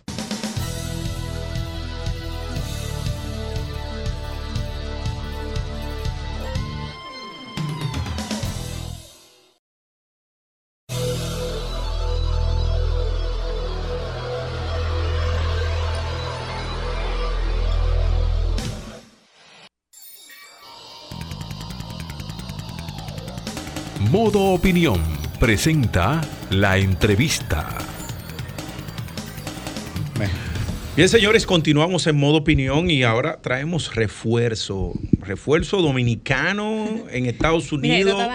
Modo 24.16 24.44
Opinión 24.44 24.98
presenta 25.38 26.22
la 26.48 26.78
entrevista. 26.78 27.68
Bien, 30.96 31.08
señores, 31.10 31.44
continuamos 31.44 32.06
en 32.06 32.16
modo 32.16 32.38
opinión 32.38 32.90
y 32.90 33.02
ahora 33.02 33.42
traemos 33.42 33.94
refuerzo. 33.94 34.94
Refuerzo 35.20 35.82
dominicano 35.82 37.04
en 37.10 37.26
Estados 37.26 37.70
Unidos. 37.72 38.26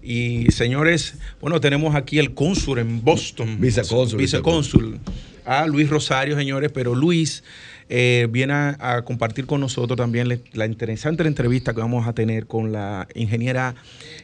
Y 0.00 0.46
señores, 0.52 1.16
bueno, 1.40 1.60
tenemos 1.60 1.96
aquí 1.96 2.20
el 2.20 2.32
cónsul 2.32 2.78
en 2.78 3.02
Boston. 3.02 3.60
Vicecónsul, 3.60 4.20
Vicecónsul. 4.20 5.00
A 5.44 5.66
Luis 5.66 5.90
Rosario, 5.90 6.36
señores, 6.36 6.70
pero 6.72 6.94
Luis 6.94 7.42
eh, 7.88 8.26
viene 8.30 8.52
a, 8.52 8.76
a 8.96 9.02
compartir 9.04 9.46
con 9.46 9.60
nosotros 9.60 9.96
también 9.96 10.28
le- 10.28 10.40
la 10.52 10.66
interesante 10.66 11.22
entrevista 11.26 11.72
que 11.74 11.80
vamos 11.80 12.06
a 12.06 12.12
tener 12.12 12.46
con 12.46 12.72
la 12.72 13.06
ingeniera 13.14 13.74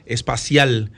espacial 0.06 0.90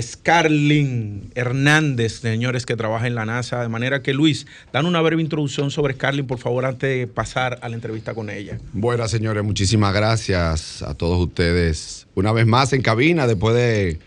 Scarlin 0.00 1.30
Hernández, 1.34 2.20
señores, 2.20 2.64
que 2.64 2.76
trabaja 2.76 3.06
en 3.06 3.14
la 3.14 3.26
NASA. 3.26 3.60
De 3.60 3.68
manera 3.68 4.00
que, 4.02 4.14
Luis, 4.14 4.46
dan 4.72 4.86
una 4.86 5.00
breve 5.02 5.20
introducción 5.20 5.70
sobre 5.70 5.94
Scarlin, 5.94 6.26
por 6.26 6.38
favor, 6.38 6.64
antes 6.64 6.88
de 6.98 7.06
pasar 7.06 7.58
a 7.60 7.68
la 7.68 7.74
entrevista 7.74 8.14
con 8.14 8.30
ella. 8.30 8.58
Buenas, 8.72 9.10
señores, 9.10 9.44
muchísimas 9.44 9.92
gracias 9.92 10.82
a 10.82 10.94
todos 10.94 11.18
ustedes. 11.20 12.06
Una 12.14 12.32
vez 12.32 12.46
más 12.46 12.72
en 12.72 12.80
cabina, 12.82 13.26
después 13.26 13.54
de 13.54 13.98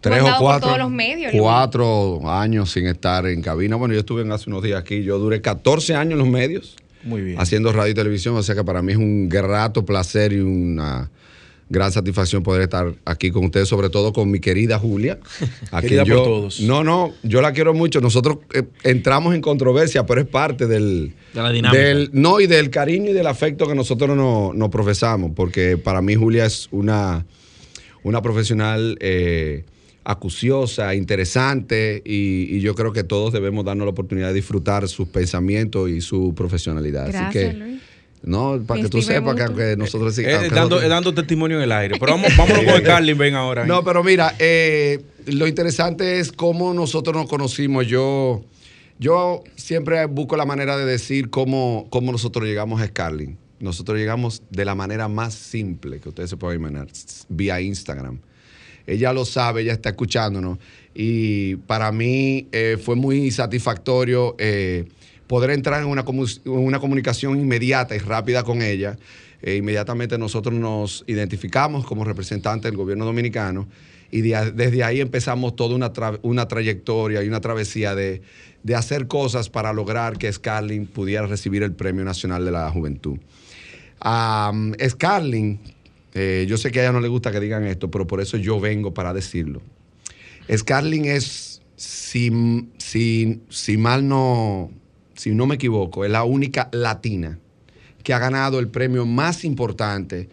tres 0.00 0.22
o 0.22 0.24
dado 0.24 0.38
por 0.38 0.46
cuatro, 0.46 0.68
todos 0.70 0.78
los 0.80 0.90
medios, 0.90 1.32
Luis. 1.32 1.42
cuatro 1.42 2.20
años 2.30 2.70
sin 2.72 2.86
estar 2.86 3.26
en 3.26 3.42
cabina. 3.42 3.76
Bueno, 3.76 3.94
yo 3.94 4.00
estuve 4.00 4.22
hace 4.32 4.50
unos 4.50 4.62
días 4.62 4.80
aquí, 4.80 5.04
yo 5.04 5.18
duré 5.18 5.40
14 5.40 5.94
años 5.94 6.12
en 6.14 6.18
los 6.18 6.28
medios 6.28 6.76
Muy 7.04 7.22
bien. 7.22 7.40
haciendo 7.40 7.72
radio 7.72 7.92
y 7.92 7.94
televisión, 7.94 8.36
o 8.36 8.42
sea 8.42 8.54
que 8.54 8.64
para 8.64 8.82
mí 8.82 8.92
es 8.92 8.98
un 8.98 9.28
grato 9.28 9.84
placer 9.84 10.32
y 10.32 10.40
una 10.40 11.10
gran 11.68 11.90
satisfacción 11.90 12.42
poder 12.42 12.60
estar 12.62 12.94
aquí 13.06 13.30
con 13.30 13.46
ustedes, 13.46 13.66
sobre 13.66 13.88
todo 13.88 14.12
con 14.12 14.30
mi 14.30 14.40
querida 14.40 14.78
Julia. 14.78 15.18
a 15.70 15.80
Querida 15.80 16.04
quien 16.04 16.16
por 16.16 16.24
yo- 16.26 16.30
todos. 16.30 16.60
No, 16.60 16.84
no, 16.84 17.14
yo 17.22 17.40
la 17.40 17.52
quiero 17.52 17.72
mucho. 17.72 18.00
Nosotros 18.02 18.38
eh, 18.52 18.64
entramos 18.84 19.34
en 19.34 19.40
controversia, 19.40 20.04
pero 20.04 20.20
es 20.20 20.26
parte 20.26 20.66
del, 20.66 21.14
De 21.32 21.42
la 21.42 21.50
dinámica. 21.50 21.82
del- 21.82 22.10
no, 22.12 22.40
y 22.40 22.46
del 22.46 22.68
cariño 22.68 23.10
y 23.10 23.14
del 23.14 23.26
afecto 23.26 23.66
que 23.66 23.74
nosotros 23.74 24.14
nos 24.16 24.54
nos 24.54 24.68
profesamos, 24.68 25.32
porque 25.34 25.78
para 25.78 26.02
mí 26.02 26.14
Julia 26.14 26.44
es 26.44 26.68
una, 26.72 27.24
una 28.02 28.20
profesional 28.20 28.98
eh, 29.00 29.64
acuciosa, 30.04 30.94
interesante, 30.94 32.02
y, 32.04 32.56
y 32.56 32.60
yo 32.60 32.74
creo 32.74 32.92
que 32.92 33.04
todos 33.04 33.32
debemos 33.32 33.64
darnos 33.64 33.84
la 33.86 33.90
oportunidad 33.90 34.28
de 34.28 34.34
disfrutar 34.34 34.88
sus 34.88 35.08
pensamientos 35.08 35.88
y 35.90 36.00
su 36.00 36.34
profesionalidad. 36.34 37.04
Así 37.04 37.12
Gracias, 37.12 37.52
que, 37.54 37.58
Luis. 37.58 37.80
no, 38.22 38.62
para 38.66 38.82
que 38.82 38.88
tú 38.88 39.00
sepas 39.02 39.34
que 39.36 39.42
aunque 39.42 39.76
nosotros 39.76 40.18
Eh, 40.18 40.48
dando, 40.52 40.82
eh, 40.82 40.88
dando 40.88 41.14
testimonio 41.14 41.58
en 41.58 41.64
el 41.64 41.72
aire. 41.72 41.96
Pero 42.00 42.12
vamos, 42.12 42.36
vámonos 42.36 42.64
con 42.64 42.76
Scarlin, 42.80 43.16
ven 43.18 43.34
ahora. 43.34 43.64
no, 43.66 43.84
pero 43.84 44.02
mira, 44.02 44.34
eh, 44.38 45.00
lo 45.26 45.46
interesante 45.46 46.18
es 46.18 46.32
cómo 46.32 46.74
nosotros 46.74 47.14
nos 47.16 47.28
conocimos. 47.28 47.86
Yo, 47.86 48.44
yo 48.98 49.42
siempre 49.56 50.04
busco 50.06 50.36
la 50.36 50.44
manera 50.46 50.76
de 50.76 50.84
decir 50.84 51.30
cómo, 51.30 51.86
cómo 51.90 52.10
nosotros 52.12 52.44
llegamos 52.46 52.80
a 52.80 52.86
Scarlin. 52.86 53.38
Nosotros 53.60 53.96
llegamos 53.96 54.42
de 54.50 54.64
la 54.64 54.74
manera 54.74 55.06
más 55.06 55.34
simple 55.34 56.00
que 56.00 56.08
ustedes 56.08 56.30
se 56.30 56.36
pueden 56.36 56.58
imaginar, 56.58 56.88
vía 57.28 57.60
Instagram. 57.60 58.18
Ella 58.86 59.12
lo 59.12 59.24
sabe, 59.24 59.62
ella 59.62 59.72
está 59.72 59.90
escuchándonos. 59.90 60.58
Y 60.94 61.56
para 61.56 61.92
mí 61.92 62.48
eh, 62.52 62.78
fue 62.82 62.96
muy 62.96 63.30
satisfactorio 63.30 64.34
eh, 64.38 64.86
poder 65.26 65.50
entrar 65.50 65.82
en 65.82 65.88
una, 65.88 66.04
una 66.44 66.78
comunicación 66.78 67.38
inmediata 67.38 67.96
y 67.96 67.98
rápida 67.98 68.42
con 68.42 68.62
ella. 68.62 68.96
Eh, 69.42 69.56
inmediatamente 69.56 70.18
nosotros 70.18 70.54
nos 70.54 71.04
identificamos 71.06 71.84
como 71.84 72.04
representantes 72.04 72.70
del 72.70 72.76
gobierno 72.76 73.04
dominicano 73.04 73.66
y 74.12 74.20
desde 74.20 74.84
ahí 74.84 75.00
empezamos 75.00 75.56
toda 75.56 75.74
una, 75.74 75.90
una 76.20 76.46
trayectoria 76.46 77.24
y 77.24 77.28
una 77.28 77.40
travesía 77.40 77.94
de, 77.94 78.20
de 78.62 78.74
hacer 78.74 79.06
cosas 79.06 79.48
para 79.48 79.72
lograr 79.72 80.18
que 80.18 80.30
Scarlin 80.30 80.86
pudiera 80.86 81.26
recibir 81.26 81.62
el 81.62 81.72
Premio 81.72 82.04
Nacional 82.04 82.44
de 82.44 82.50
la 82.50 82.70
Juventud. 82.70 83.18
Am, 84.00 84.74
Scarlin, 84.86 85.60
eh, 86.14 86.46
yo 86.48 86.56
sé 86.58 86.70
que 86.70 86.80
a 86.80 86.82
ella 86.82 86.92
no 86.92 87.00
le 87.00 87.08
gusta 87.08 87.32
que 87.32 87.40
digan 87.40 87.66
esto, 87.66 87.90
pero 87.90 88.06
por 88.06 88.20
eso 88.20 88.36
yo 88.36 88.60
vengo 88.60 88.92
para 88.92 89.12
decirlo. 89.12 89.62
Scarlin 90.54 91.06
es, 91.06 91.62
si, 91.76 92.30
si, 92.78 93.40
si 93.48 93.76
mal 93.76 94.06
no, 94.06 94.70
si 95.14 95.30
no 95.34 95.46
me 95.46 95.54
equivoco, 95.54 96.04
es 96.04 96.10
la 96.10 96.24
única 96.24 96.68
latina 96.72 97.38
que 98.02 98.12
ha 98.12 98.18
ganado 98.18 98.58
el 98.58 98.68
premio 98.68 99.06
más 99.06 99.44
importante 99.44 100.28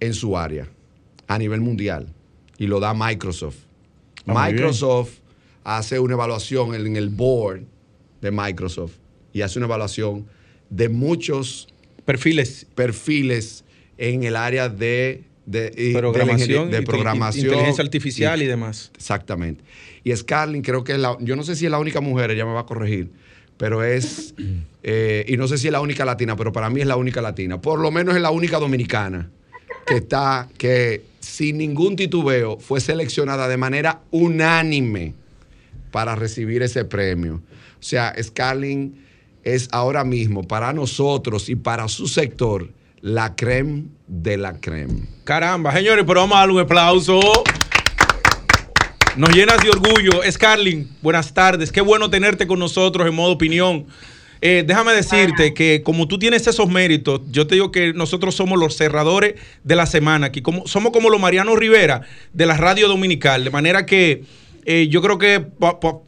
en 0.00 0.12
su 0.12 0.36
área 0.36 0.68
a 1.26 1.38
nivel 1.38 1.60
mundial 1.60 2.12
y 2.58 2.66
lo 2.66 2.80
da 2.80 2.94
Microsoft. 2.94 3.58
Ah, 4.26 4.48
Microsoft 4.48 5.20
hace 5.64 5.98
una 5.98 6.14
evaluación 6.14 6.74
en 6.74 6.96
el 6.96 7.08
board 7.08 7.62
de 8.20 8.30
Microsoft 8.30 8.94
y 9.32 9.42
hace 9.42 9.58
una 9.58 9.66
evaluación 9.66 10.26
de 10.70 10.88
muchos 10.88 11.68
Perfiles. 12.04 12.66
perfiles 12.74 13.64
en 13.98 14.24
el 14.24 14.36
área 14.36 14.68
de, 14.68 15.24
de, 15.46 15.94
Programación, 15.96 16.70
de 16.70 16.82
programación, 16.82 17.46
inteligencia 17.46 17.84
artificial 17.84 18.42
y 18.42 18.46
demás. 18.46 18.90
Exactamente. 18.94 19.62
Y 20.04 20.14
Scarlett 20.14 20.64
creo 20.64 20.84
que 20.84 20.92
es 20.92 20.98
la, 20.98 21.16
yo 21.20 21.36
no 21.36 21.42
sé 21.42 21.56
si 21.56 21.64
es 21.64 21.70
la 21.70 21.78
única 21.78 22.00
mujer, 22.00 22.30
ella 22.30 22.44
me 22.44 22.52
va 22.52 22.60
a 22.60 22.66
corregir, 22.66 23.10
pero 23.56 23.82
es, 23.84 24.34
eh, 24.82 25.24
y 25.28 25.36
no 25.36 25.48
sé 25.48 25.58
si 25.58 25.68
es 25.68 25.72
la 25.72 25.80
única 25.80 26.04
latina, 26.04 26.36
pero 26.36 26.52
para 26.52 26.70
mí 26.70 26.80
es 26.80 26.86
la 26.86 26.96
única 26.96 27.22
latina. 27.22 27.60
Por 27.60 27.80
lo 27.80 27.90
menos 27.90 28.14
es 28.14 28.22
la 28.22 28.30
única 28.30 28.58
dominicana 28.58 29.30
que 29.86 29.96
está, 29.96 30.48
que 30.58 31.02
sin 31.20 31.58
ningún 31.58 31.96
titubeo 31.96 32.58
fue 32.58 32.80
seleccionada 32.80 33.48
de 33.48 33.56
manera 33.56 34.00
unánime 34.10 35.14
para 35.90 36.14
recibir 36.14 36.62
ese 36.62 36.84
premio. 36.84 37.40
O 37.78 37.82
sea, 37.82 38.14
Scarlett 38.20 38.92
es 39.44 39.68
ahora 39.70 40.02
mismo 40.04 40.42
para 40.42 40.72
nosotros 40.72 41.48
y 41.48 41.54
para 41.54 41.86
su 41.88 42.08
sector 42.08 42.68
la 43.00 43.34
creme 43.36 43.84
de 44.06 44.36
la 44.36 44.60
creme. 44.60 45.02
Caramba, 45.24 45.72
señores, 45.72 46.04
pero 46.06 46.20
vamos 46.20 46.36
a 46.36 46.40
darle 46.40 46.54
un 46.54 46.60
aplauso. 46.60 47.20
Nos 49.16 49.34
llenas 49.34 49.62
de 49.62 49.70
orgullo. 49.70 50.20
Scarlin, 50.30 50.90
buenas 51.02 51.32
tardes. 51.32 51.72
Qué 51.72 51.80
bueno 51.80 52.10
tenerte 52.10 52.46
con 52.46 52.58
nosotros 52.58 53.08
en 53.08 53.14
modo 53.14 53.32
opinión. 53.32 53.86
Eh, 54.42 54.64
déjame 54.66 54.92
decirte 54.92 55.54
que 55.54 55.82
como 55.82 56.06
tú 56.06 56.18
tienes 56.18 56.46
esos 56.46 56.68
méritos, 56.68 57.22
yo 57.30 57.46
te 57.46 57.54
digo 57.54 57.72
que 57.72 57.94
nosotros 57.94 58.34
somos 58.34 58.58
los 58.58 58.76
cerradores 58.76 59.36
de 59.64 59.74
la 59.74 59.86
semana 59.86 60.26
aquí. 60.26 60.42
Como, 60.42 60.66
somos 60.66 60.92
como 60.92 61.08
los 61.08 61.20
Mariano 61.20 61.56
Rivera 61.56 62.02
de 62.34 62.46
la 62.46 62.56
radio 62.56 62.88
dominical. 62.88 63.44
De 63.44 63.50
manera 63.50 63.86
que 63.86 64.24
eh, 64.66 64.88
yo 64.90 65.00
creo 65.00 65.16
que 65.16 65.46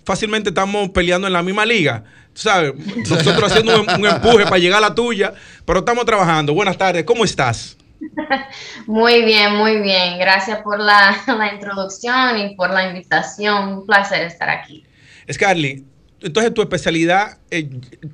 fácilmente 0.05 0.51
estamos 0.51 0.91
peleando 0.91 1.27
en 1.27 1.33
la 1.33 1.43
misma 1.43 1.65
liga. 1.65 2.05
¿Sabes? 2.39 2.73
Nosotros 3.11 3.51
haciendo 3.51 3.81
un, 3.83 3.91
un 3.91 4.07
empuje 4.07 4.45
para 4.45 4.59
llegar 4.59 4.79
a 4.79 4.89
la 4.89 4.95
tuya, 4.95 5.35
pero 5.65 5.81
estamos 5.81 6.05
trabajando. 6.05 6.55
Buenas 6.55 6.79
tardes, 6.79 7.03
¿cómo 7.03 7.25
estás? 7.25 7.77
Muy 8.87 9.25
bien, 9.25 9.57
muy 9.57 9.81
bien. 9.83 10.19
Gracias 10.21 10.61
por 10.63 10.79
la, 10.79 11.17
la 11.27 11.53
introducción 11.53 12.39
y 12.39 12.55
por 12.55 12.71
la 12.71 12.89
invitación. 12.89 13.69
Un 13.79 13.87
placer 13.87 14.23
estar 14.23 14.49
aquí. 14.51 14.85
Scarly, 15.31 15.85
entonces 16.23 16.55
tu 16.55 16.63
especialidad, 16.63 17.39
eh, 17.51 17.69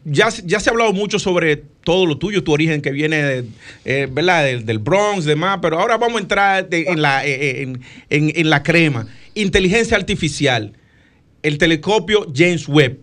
ya, 0.06 0.30
se- 0.30 0.42
ya 0.46 0.58
se 0.58 0.70
ha 0.70 0.72
hablado 0.72 0.94
mucho 0.94 1.18
sobre 1.18 1.56
todo 1.84 2.06
lo 2.06 2.16
tuyo, 2.16 2.42
tu 2.42 2.52
origen 2.52 2.80
que 2.80 2.92
viene 2.92 3.22
de, 3.22 3.44
eh, 3.84 4.08
¿verdad? 4.10 4.44
Del, 4.44 4.64
del 4.64 4.78
Bronx, 4.78 5.26
demás, 5.26 5.58
pero 5.60 5.78
ahora 5.78 5.98
vamos 5.98 6.16
a 6.16 6.20
entrar 6.22 6.68
de- 6.68 6.84
en, 6.88 7.02
la, 7.02 7.26
eh, 7.26 7.60
en, 7.62 7.82
en- 8.08 8.32
en 8.34 8.48
la 8.50 8.62
crema. 8.62 9.06
Inteligencia 9.34 9.98
artificial, 9.98 10.72
el 11.42 11.58
telescopio 11.58 12.26
James 12.34 12.66
Webb, 12.68 13.00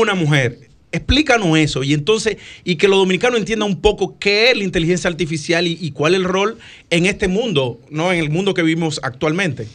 una 0.00 0.14
mujer. 0.14 0.58
Explícanos 0.90 1.56
eso 1.56 1.82
y 1.82 1.94
entonces, 1.94 2.36
y 2.64 2.76
que 2.76 2.86
los 2.86 2.98
dominicanos 2.98 3.38
entiendan 3.38 3.68
un 3.68 3.80
poco 3.80 4.18
qué 4.18 4.50
es 4.50 4.56
la 4.58 4.64
inteligencia 4.64 5.08
artificial 5.08 5.66
y, 5.66 5.78
y 5.80 5.90
cuál 5.92 6.12
es 6.14 6.20
el 6.20 6.24
rol 6.24 6.58
en 6.90 7.06
este 7.06 7.28
mundo, 7.28 7.80
no 7.90 8.12
en 8.12 8.18
el 8.18 8.28
mundo 8.30 8.52
que 8.52 8.62
vivimos 8.62 9.00
actualmente. 9.02 9.66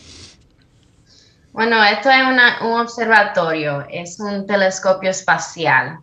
Bueno, 1.53 1.83
esto 1.83 2.09
es 2.11 2.21
una- 2.21 2.59
un 2.61 2.79
observatorio, 2.81 3.83
es 3.89 4.19
un 4.19 4.45
telescopio 4.45 5.09
espacial, 5.09 5.97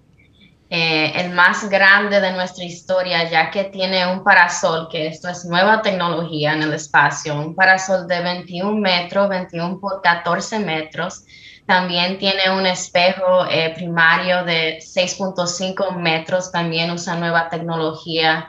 eh, 0.68 1.12
el 1.14 1.30
más 1.30 1.68
grande 1.70 2.20
de 2.20 2.32
nuestra 2.32 2.64
historia, 2.64 3.30
ya 3.30 3.52
que 3.52 3.64
tiene 3.64 4.04
un 4.12 4.24
parasol, 4.24 4.88
que 4.90 5.06
esto 5.06 5.28
es 5.28 5.44
nueva 5.44 5.80
tecnología 5.80 6.54
en 6.54 6.64
el 6.64 6.72
espacio, 6.72 7.38
un 7.40 7.54
parasol 7.54 8.08
de 8.08 8.20
21 8.20 8.80
metros, 8.80 9.28
21 9.28 9.78
por 9.78 10.02
14 10.02 10.58
metros. 10.58 11.22
También 11.66 12.18
tiene 12.18 12.50
un 12.50 12.66
espejo 12.66 13.46
eh, 13.50 13.72
primario 13.74 14.44
de 14.44 14.78
6.5 14.80 15.96
metros, 15.96 16.52
también 16.52 16.90
usa 16.90 17.16
nueva 17.16 17.48
tecnología. 17.48 18.48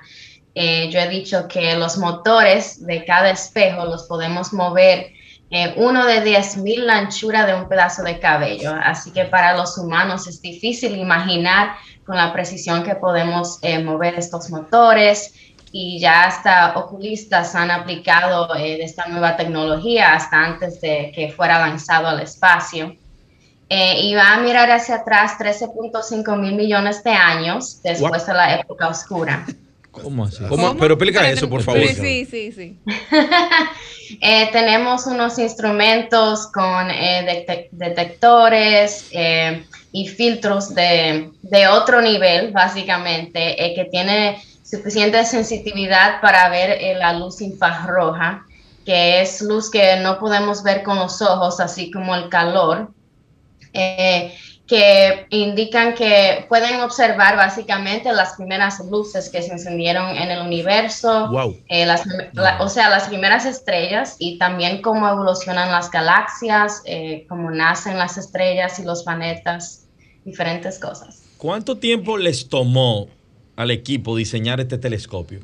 Eh, 0.53 0.89
yo 0.89 0.99
he 0.99 1.07
dicho 1.07 1.47
que 1.47 1.75
los 1.75 1.97
motores 1.97 2.85
de 2.85 3.05
cada 3.05 3.29
espejo 3.29 3.85
los 3.85 4.03
podemos 4.03 4.51
mover 4.51 5.11
eh, 5.49 5.73
uno 5.77 6.05
de 6.05 6.23
10.000 6.25 6.77
la 6.79 6.97
anchura 6.97 7.45
de 7.45 7.53
un 7.55 7.69
pedazo 7.69 8.03
de 8.03 8.19
cabello. 8.19 8.73
Así 8.83 9.11
que 9.11 9.23
para 9.23 9.55
los 9.55 9.77
humanos 9.77 10.27
es 10.27 10.41
difícil 10.41 10.97
imaginar 10.97 11.75
con 12.05 12.17
la 12.17 12.33
precisión 12.33 12.83
que 12.83 12.95
podemos 12.95 13.59
eh, 13.61 13.81
mover 13.81 14.15
estos 14.15 14.49
motores 14.49 15.33
y 15.71 15.99
ya 15.99 16.25
hasta 16.25 16.77
oculistas 16.77 17.55
han 17.55 17.71
aplicado 17.71 18.53
esta 18.55 19.07
nueva 19.07 19.35
tecnología 19.35 20.13
hasta 20.13 20.37
antes 20.37 20.79
de 20.79 21.11
que 21.13 21.31
fuera 21.31 21.59
lanzado 21.59 22.07
al 22.07 22.21
espacio. 22.21 22.95
Eh, 23.67 24.01
y 24.03 24.13
va 24.13 24.33
a 24.33 24.41
mirar 24.41 24.69
hacia 24.69 24.95
atrás 24.95 25.33
13.5 25.39 26.37
mil 26.37 26.53
millones 26.55 27.03
de 27.03 27.11
años 27.11 27.81
después 27.83 28.25
de 28.27 28.33
la 28.33 28.55
época 28.59 28.87
oscura. 28.87 29.43
¿Cómo 29.89 30.25
así? 30.25 30.43
¿Cómo? 30.49 30.75
Pero 30.77 30.93
explica 30.95 31.27
eso, 31.29 31.49
por 31.49 31.63
favor. 31.63 31.81
Sí, 31.87 32.25
sí, 32.25 32.51
sí. 32.51 32.79
Eh, 34.21 34.49
tenemos 34.51 35.07
unos 35.07 35.39
instrumentos 35.39 36.45
con 36.51 36.91
eh, 36.91 37.25
detec- 37.25 37.69
detectores 37.71 39.07
eh, 39.11 39.65
y 39.91 40.07
filtros 40.07 40.75
de, 40.75 41.31
de 41.41 41.67
otro 41.67 42.01
nivel, 42.01 42.51
básicamente, 42.51 43.65
eh, 43.65 43.73
que 43.73 43.85
tiene 43.85 44.39
suficiente 44.63 45.25
sensitividad 45.25 46.21
para 46.21 46.49
ver 46.49 46.69
eh, 46.79 46.95
la 46.99 47.13
luz 47.13 47.41
infrarroja, 47.41 48.45
que 48.85 49.21
es 49.21 49.41
luz 49.41 49.71
que 49.71 49.95
no 49.97 50.19
podemos 50.19 50.61
ver 50.61 50.83
con 50.83 50.97
los 50.97 51.19
ojos, 51.23 51.59
así 51.59 51.89
como 51.89 52.13
el 52.15 52.29
calor. 52.29 52.89
Eh, 53.75 54.33
que 54.67 55.27
indican 55.29 55.93
que 55.93 56.47
pueden 56.49 56.81
observar 56.81 57.35
básicamente 57.35 58.11
las 58.11 58.33
primeras 58.33 58.79
luces 58.89 59.29
que 59.29 59.43
se 59.43 59.51
encendieron 59.51 60.17
en 60.17 60.31
el 60.31 60.41
universo, 60.41 61.29
Wow. 61.29 61.55
eh, 61.67 61.85
las, 61.85 62.01
la- 62.33 62.57
o 62.59 62.67
sea, 62.67 62.89
las 62.89 63.07
primeras 63.07 63.45
estrellas 63.45 64.15
y 64.17 64.39
también 64.39 64.81
cómo 64.81 65.07
evolucionan 65.07 65.71
las 65.71 65.91
galaxias, 65.91 66.81
eh, 66.85 67.27
cómo 67.29 67.51
nacen 67.51 67.99
las 67.99 68.17
estrellas 68.17 68.79
y 68.79 68.83
los 68.85 69.03
planetas, 69.03 69.83
diferentes 70.23 70.79
cosas. 70.79 71.21
¿Cuánto 71.37 71.77
tiempo 71.77 72.17
les 72.17 72.49
tomó 72.49 73.07
al 73.55 73.69
equipo 73.69 74.15
diseñar 74.15 74.59
este 74.59 74.79
telescopio? 74.79 75.41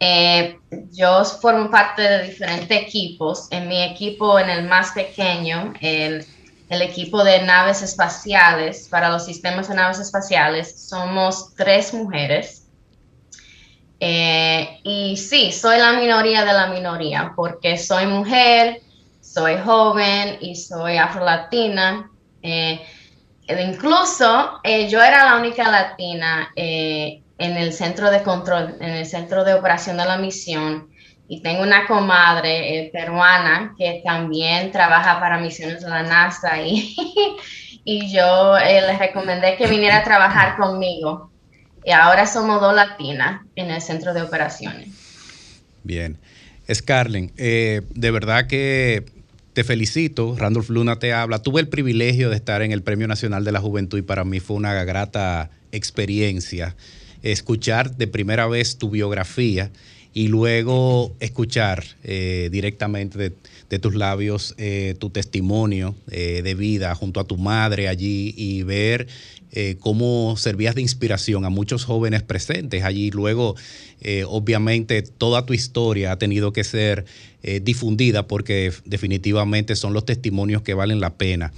Eh, 0.00 0.58
yo 0.92 1.24
formo 1.24 1.70
parte 1.70 2.02
de 2.02 2.22
diferentes 2.24 2.82
equipos. 2.82 3.48
En 3.50 3.68
mi 3.68 3.82
equipo, 3.82 4.38
en 4.38 4.50
el 4.50 4.68
más 4.68 4.92
pequeño, 4.92 5.72
el, 5.80 6.26
equipo 6.68 7.22
de 7.22 7.42
naves 7.42 7.82
espaciales, 7.82 8.88
para 8.90 9.08
los 9.08 9.24
sistemas 9.24 9.68
de 9.68 9.76
naves 9.76 10.00
espaciales, 10.00 10.88
somos 10.88 11.54
tres 11.54 11.94
mujeres. 11.94 12.66
Eh, 14.00 14.80
y 14.82 15.16
sí, 15.16 15.52
soy 15.52 15.78
la 15.78 15.92
minoría 15.92 16.44
de 16.44 16.52
la 16.52 16.66
minoría, 16.66 17.32
porque 17.36 17.78
soy 17.78 18.06
mujer, 18.06 18.80
soy 19.20 19.56
joven 19.64 20.38
y 20.40 20.56
soy 20.56 20.96
afro-latina. 20.96 22.10
Eh, 22.42 22.84
incluso 23.48 24.60
eh, 24.62 24.88
yo 24.88 25.02
era 25.02 25.24
la 25.24 25.36
única 25.36 25.70
latina 25.70 26.52
en 26.56 27.23
el 27.38 27.72
centro 27.72 28.10
de 28.10 28.22
control, 28.22 28.76
en 28.80 28.90
el 28.90 29.06
centro 29.06 29.44
de 29.44 29.54
operación 29.54 29.96
de 29.96 30.04
la 30.04 30.16
misión. 30.18 30.88
Y 31.26 31.40
tengo 31.40 31.62
una 31.62 31.86
comadre 31.86 32.90
peruana 32.92 33.74
que 33.78 34.02
también 34.04 34.70
trabaja 34.70 35.18
para 35.20 35.38
misiones 35.38 35.82
de 35.82 35.88
la 35.88 36.02
NASA 36.02 36.60
y, 36.62 36.94
y 37.84 38.14
yo 38.14 38.58
le 38.58 38.96
recomendé 38.98 39.56
que 39.56 39.66
viniera 39.66 39.98
a 39.98 40.04
trabajar 40.04 40.56
conmigo 40.56 41.30
y 41.84 41.90
ahora 41.90 42.26
somos 42.26 42.60
dos 42.60 42.74
latinas 42.74 43.42
en 43.56 43.70
el 43.70 43.80
centro 43.80 44.14
de 44.14 44.22
operaciones. 44.22 44.88
Bien. 45.82 46.18
Scarlett, 46.72 47.32
eh, 47.36 47.82
de 47.94 48.10
verdad 48.10 48.46
que 48.46 49.04
te 49.52 49.64
felicito. 49.64 50.34
Randolph 50.36 50.70
Luna 50.70 50.98
te 50.98 51.12
habla. 51.12 51.40
Tuve 51.40 51.60
el 51.60 51.68
privilegio 51.68 52.30
de 52.30 52.36
estar 52.36 52.62
en 52.62 52.72
el 52.72 52.82
Premio 52.82 53.06
Nacional 53.06 53.44
de 53.44 53.52
la 53.52 53.60
Juventud 53.60 53.98
y 53.98 54.02
para 54.02 54.24
mí 54.24 54.40
fue 54.40 54.56
una 54.56 54.72
grata 54.84 55.50
experiencia 55.72 56.74
escuchar 57.32 57.96
de 57.96 58.06
primera 58.06 58.46
vez 58.46 58.76
tu 58.76 58.90
biografía 58.90 59.70
y 60.12 60.28
luego 60.28 61.14
escuchar 61.18 61.84
eh, 62.04 62.48
directamente 62.52 63.18
de, 63.18 63.78
tus 63.80 63.96
labios 63.96 64.54
eh, 64.56 64.94
tu 65.00 65.10
testimonio 65.10 65.96
de 66.06 66.54
vida 66.54 66.94
junto 66.94 67.18
a 67.18 67.24
tu 67.24 67.36
madre 67.36 67.88
allí 67.88 68.32
y 68.36 68.62
ver 68.62 69.08
eh, 69.56 69.76
cómo 69.78 70.36
servías 70.36 70.74
de 70.74 70.82
inspiración 70.82 71.44
a 71.44 71.48
muchos 71.48 71.84
jóvenes 71.84 72.24
presentes 72.24 72.82
allí. 72.82 73.12
Luego, 73.12 73.54
eh, 74.00 74.24
obviamente, 74.26 75.02
toda 75.02 75.46
tu 75.46 75.52
historia 75.54 76.10
ha 76.10 76.18
tenido 76.18 76.52
que 76.52 76.64
ser 76.64 77.04
eh, 77.44 77.60
difundida 77.62 78.26
porque 78.26 78.72
definitivamente 78.84 79.76
son 79.76 79.92
los 79.92 80.04
testimonios 80.04 80.62
que 80.62 80.74
valen 80.74 80.98
la 80.98 81.14
pena. 81.14 81.52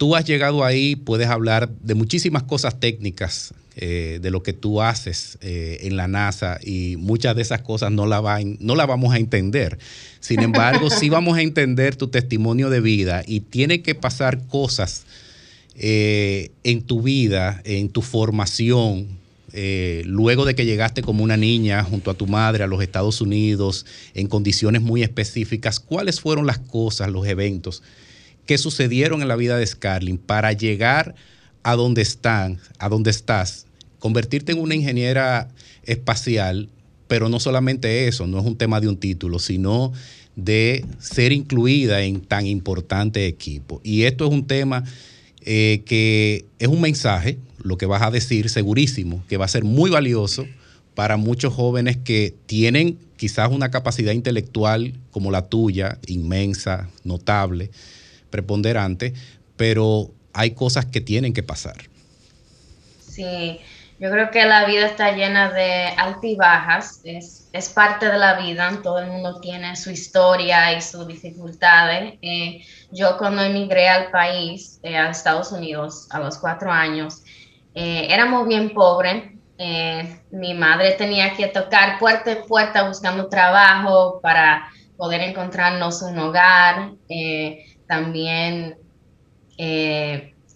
Tú 0.00 0.16
has 0.16 0.24
llegado 0.24 0.64
ahí, 0.64 0.96
puedes 0.96 1.28
hablar 1.28 1.68
de 1.68 1.94
muchísimas 1.94 2.44
cosas 2.44 2.80
técnicas 2.80 3.52
de 3.76 4.30
lo 4.30 4.42
que 4.42 4.52
tú 4.54 4.80
haces 4.80 5.36
en 5.42 5.96
la 5.96 6.08
NASA 6.08 6.58
y 6.62 6.96
muchas 6.98 7.36
de 7.36 7.42
esas 7.42 7.62
cosas 7.62 7.90
no 7.92 8.06
la, 8.06 8.20
no 8.58 8.76
la 8.76 8.86
vamos 8.86 9.12
a 9.12 9.18
entender. 9.18 9.78
Sin 10.20 10.40
embargo, 10.40 10.88
sí 10.88 11.08
vamos 11.10 11.36
a 11.36 11.42
entender 11.42 11.96
tu 11.96 12.08
testimonio 12.08 12.70
de 12.70 12.80
vida 12.80 13.22
y 13.26 13.40
tiene 13.40 13.82
que 13.82 13.94
pasar 13.94 14.46
cosas 14.48 15.04
eh, 15.82 16.50
en 16.62 16.82
tu 16.82 17.00
vida, 17.00 17.62
en 17.64 17.88
tu 17.88 18.02
formación, 18.02 19.18
eh, 19.52 20.02
luego 20.04 20.44
de 20.44 20.54
que 20.54 20.66
llegaste 20.66 21.00
como 21.00 21.24
una 21.24 21.38
niña 21.38 21.82
junto 21.84 22.10
a 22.10 22.14
tu 22.14 22.26
madre 22.26 22.64
a 22.64 22.66
los 22.66 22.82
Estados 22.82 23.20
Unidos, 23.20 23.86
en 24.14 24.26
condiciones 24.26 24.82
muy 24.82 25.02
específicas, 25.02 25.80
¿cuáles 25.80 26.20
fueron 26.20 26.46
las 26.46 26.58
cosas, 26.58 27.10
los 27.10 27.26
eventos 27.26 27.82
que 28.46 28.58
sucedieron 28.58 29.22
en 29.22 29.28
la 29.28 29.36
vida 29.36 29.56
de 29.56 29.66
Scarlett 29.66 30.20
para 30.20 30.52
llegar 30.52 31.14
a 31.62 31.76
donde 31.76 32.02
están, 32.02 32.58
a 32.78 32.88
donde 32.88 33.10
estás, 33.10 33.66
convertirte 33.98 34.52
en 34.52 34.60
una 34.60 34.74
ingeniera 34.74 35.48
espacial, 35.84 36.68
pero 37.06 37.28
no 37.28 37.40
solamente 37.40 38.08
eso, 38.08 38.26
no 38.26 38.38
es 38.38 38.46
un 38.46 38.56
tema 38.56 38.80
de 38.80 38.88
un 38.88 38.96
título, 38.96 39.38
sino 39.38 39.92
de 40.36 40.84
ser 40.98 41.32
incluida 41.32 42.02
en 42.02 42.20
tan 42.20 42.46
importante 42.46 43.26
equipo. 43.26 43.80
Y 43.84 44.04
esto 44.04 44.26
es 44.26 44.32
un 44.32 44.46
tema 44.46 44.84
eh, 45.42 45.82
que 45.86 46.44
es 46.58 46.68
un 46.68 46.80
mensaje, 46.80 47.38
lo 47.62 47.76
que 47.76 47.86
vas 47.86 48.02
a 48.02 48.10
decir, 48.10 48.48
segurísimo, 48.48 49.24
que 49.28 49.36
va 49.36 49.44
a 49.44 49.48
ser 49.48 49.64
muy 49.64 49.90
valioso 49.90 50.46
para 50.94 51.16
muchos 51.16 51.52
jóvenes 51.52 51.96
que 51.96 52.34
tienen 52.46 52.98
quizás 53.16 53.50
una 53.50 53.70
capacidad 53.70 54.12
intelectual 54.12 54.94
como 55.10 55.30
la 55.30 55.48
tuya, 55.48 55.98
inmensa, 56.06 56.88
notable, 57.04 57.70
preponderante, 58.30 59.12
pero 59.56 60.10
hay 60.32 60.52
cosas 60.52 60.86
que 60.86 61.00
tienen 61.00 61.32
que 61.32 61.42
pasar. 61.42 61.76
Sí, 63.00 63.60
yo 64.00 64.10
creo 64.10 64.30
que 64.30 64.46
la 64.46 64.64
vida 64.64 64.86
está 64.86 65.12
llena 65.12 65.50
de 65.50 65.88
altibajas, 65.96 67.02
es, 67.04 67.50
es 67.52 67.68
parte 67.68 68.06
de 68.06 68.16
la 68.16 68.40
vida, 68.40 68.80
todo 68.82 68.98
el 68.98 69.08
mundo 69.08 69.40
tiene 69.40 69.76
su 69.76 69.90
historia 69.90 70.72
y 70.74 70.80
sus 70.80 71.06
dificultades. 71.06 72.14
Eh, 72.22 72.64
yo 72.90 73.18
cuando 73.18 73.42
emigré 73.42 73.90
al 73.90 74.10
país, 74.10 74.80
eh, 74.82 74.96
a 74.96 75.10
Estados 75.10 75.52
Unidos, 75.52 76.08
a 76.10 76.18
los 76.18 76.38
cuatro 76.38 76.72
años, 76.72 77.22
eh, 77.74 78.06
éramos 78.08 78.48
bien 78.48 78.72
pobres. 78.72 79.34
mi 80.30 80.54
madre 80.54 80.92
tenía 80.92 81.34
que 81.34 81.48
tocar 81.48 81.98
puerta 81.98 82.32
en 82.32 82.46
puerta 82.46 82.88
buscando 82.88 83.28
trabajo 83.28 84.20
para 84.22 84.70
poder 84.96 85.20
encontrarnos 85.20 86.00
un 86.00 86.18
hogar. 86.18 86.92
También 87.90 88.76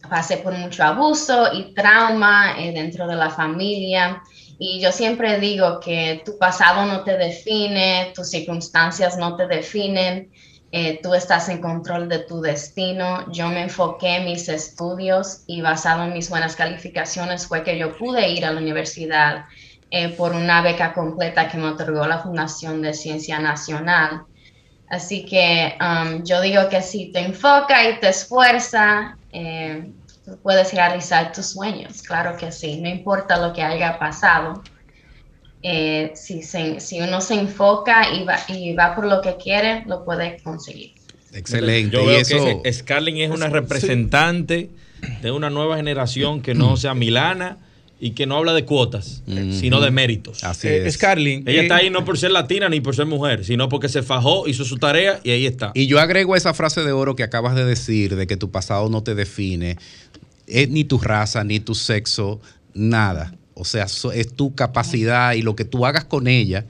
pasé 0.09 0.39
por 0.39 0.53
mucho 0.55 0.85
abuso 0.85 1.53
y 1.53 1.75
trauma 1.75 2.57
eh, 2.59 2.73
dentro 2.73 3.07
de 3.07 3.17
la 3.17 3.31
familia. 3.31 4.23
Y 4.59 4.81
yo 4.81 4.93
siempre 4.93 5.41
digo 5.41 5.81
que 5.81 6.23
tu 6.25 6.39
pasado 6.39 6.87
no 6.87 7.03
te 7.03 7.17
define, 7.17 8.13
tus 8.15 8.31
circunstancias 8.31 9.17
no 9.17 9.37
te 9.37 9.47
definen, 9.47 10.31
eh, 10.71 11.01
tú 11.03 11.15
estás 11.15 11.49
en 11.49 11.61
control 11.61 12.09
de 12.09 12.21
tu 12.21 12.41
destino. 12.41 13.31
Yo 13.33 13.49
me 13.49 13.63
enfoqué 13.63 14.17
en 14.17 14.27
mis 14.27 14.49
estudios 14.49 15.43
y 15.47 15.61
basado 15.61 16.05
en 16.05 16.13
mis 16.13 16.31
buenas 16.31 16.57
calificaciones 16.57 17.47
fue 17.47 17.63
que 17.63 17.79
yo 17.79 17.97
pude 17.97 18.29
ir 18.29 18.45
a 18.45 18.53
la 18.53 18.61
universidad 18.61 19.47
eh, 19.91 20.09
por 20.11 20.33
una 20.33 20.63
beca 20.63 20.93
completa 20.93 21.49
que 21.49 21.59
me 21.59 21.69
otorgó 21.69 22.07
la 22.07 22.19
Fundación 22.19 22.83
de 22.83 22.95
Ciencia 22.95 23.39
Nacional. 23.39 24.25
Así 24.89 25.25
que 25.25 25.77
um, 25.81 26.23
yo 26.25 26.41
digo 26.41 26.69
que 26.69 26.83
si 26.83 27.07
te 27.07 27.21
enfoca 27.21 27.89
y 27.89 27.99
te 28.01 28.09
esfuerza, 28.11 29.17
eh, 29.33 29.91
puedes 30.43 30.73
realizar 30.73 31.33
tus 31.33 31.47
sueños, 31.47 32.03
claro 32.03 32.37
que 32.37 32.53
sí, 32.53 32.81
no 32.81 32.89
importa 32.89 33.39
lo 33.39 33.53
que 33.53 33.63
haya 33.63 33.99
pasado. 33.99 34.63
Eh, 35.63 36.13
si, 36.15 36.43
si, 36.43 37.01
uno 37.01 37.23
se 37.23 37.35
enfoca 37.35 38.13
y 38.13 38.25
va, 38.25 38.39
y 38.49 38.75
va 38.75 38.95
por 38.95 39.07
lo 39.07 39.23
que 39.23 39.37
quiere, 39.37 39.83
lo 39.87 40.05
puede 40.05 40.37
conseguir. 40.43 40.93
Excelente. 41.33 41.97
Yo 41.97 42.05
veo 42.05 42.23
que 42.63 42.73
Scarlett 42.73 43.17
es 43.17 43.31
una 43.31 43.49
representante 43.49 44.71
de 45.23 45.31
una 45.31 45.49
nueva 45.51 45.77
generación 45.77 46.43
que 46.43 46.55
no 46.55 46.77
sea 46.77 46.95
milana 46.95 47.59
y 48.05 48.11
que 48.11 48.27
no 48.27 48.37
habla 48.37 48.53
de 48.53 48.67
cuotas, 48.67 49.23
sino 49.27 49.81
de 49.81 49.91
méritos. 49.91 50.45
Así 50.45 50.69
eh, 50.69 50.87
es. 50.87 51.03
Ella 51.03 51.63
está 51.63 51.77
ahí 51.77 51.89
no 51.89 52.05
por 52.05 52.19
ser 52.19 52.33
latina 52.33 52.69
ni 52.69 52.83
por 52.83 52.95
ser 52.95 53.07
mujer, 53.07 53.47
sino 53.47 53.71
porque 53.71 53.89
se 53.89 54.03
fajó, 54.03 54.47
hizo 54.47 54.67
su 54.67 54.77
tarea 54.77 55.21
y 55.25 55.31
ahí 55.31 55.47
está. 55.47 55.73
Y 55.73 55.87
yo 55.87 55.99
agrego 55.99 56.37
esa 56.37 56.53
frase 56.53 56.83
de 56.83 56.93
oro 56.93 57.17
que 57.17 57.23
acabas 57.23 57.55
de 57.55 57.65
decir, 57.65 58.15
de 58.15 58.27
que 58.27 58.37
tu 58.37 58.51
pasado 58.51 58.91
no 58.91 59.03
te 59.03 59.15
define. 59.15 59.79
Es 60.47 60.69
ni 60.69 60.85
tu 60.85 60.99
raza, 60.99 61.45
ni 61.45 61.61
tu 61.61 61.75
sexo, 61.75 62.43
nada. 62.75 63.35
O 63.55 63.65
sea, 63.65 63.87
es 63.87 64.35
tu 64.35 64.55
capacidad 64.55 65.33
y 65.33 65.41
lo 65.41 65.57
que 65.57 65.65
tú 65.65 65.87
hagas 65.87 66.05
con 66.05 66.29
ella 66.29 66.67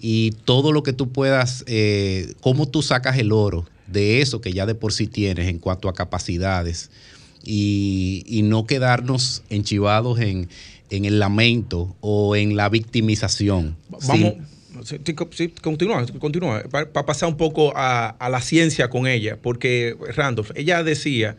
y 0.00 0.32
todo 0.44 0.72
lo 0.72 0.82
que 0.82 0.92
tú 0.92 1.12
puedas, 1.12 1.62
eh, 1.68 2.34
cómo 2.40 2.66
tú 2.66 2.82
sacas 2.82 3.18
el 3.18 3.30
oro 3.30 3.68
de 3.86 4.20
eso 4.20 4.40
que 4.40 4.52
ya 4.52 4.66
de 4.66 4.74
por 4.74 4.92
sí 4.92 5.06
tienes 5.06 5.46
en 5.46 5.60
cuanto 5.60 5.88
a 5.88 5.94
capacidades 5.94 6.90
y, 7.44 8.40
no 8.44 8.66
quedarnos 8.66 9.42
enchivados 9.50 10.20
en, 10.20 10.48
en 10.92 11.06
el 11.06 11.18
lamento 11.18 11.96
o 12.00 12.36
en 12.36 12.54
la 12.54 12.68
victimización. 12.68 13.76
Vamos, 13.88 14.34
sí. 14.84 15.52
continúa, 15.60 16.06
continúa, 16.18 16.62
para 16.70 17.06
pasar 17.06 17.28
un 17.30 17.36
poco 17.36 17.72
a, 17.74 18.28
la 18.30 18.40
ciencia 18.42 18.90
con 18.90 19.06
ella, 19.06 19.38
porque 19.40 19.96
Randolph, 20.14 20.50
ella 20.54 20.82
decía 20.82 21.36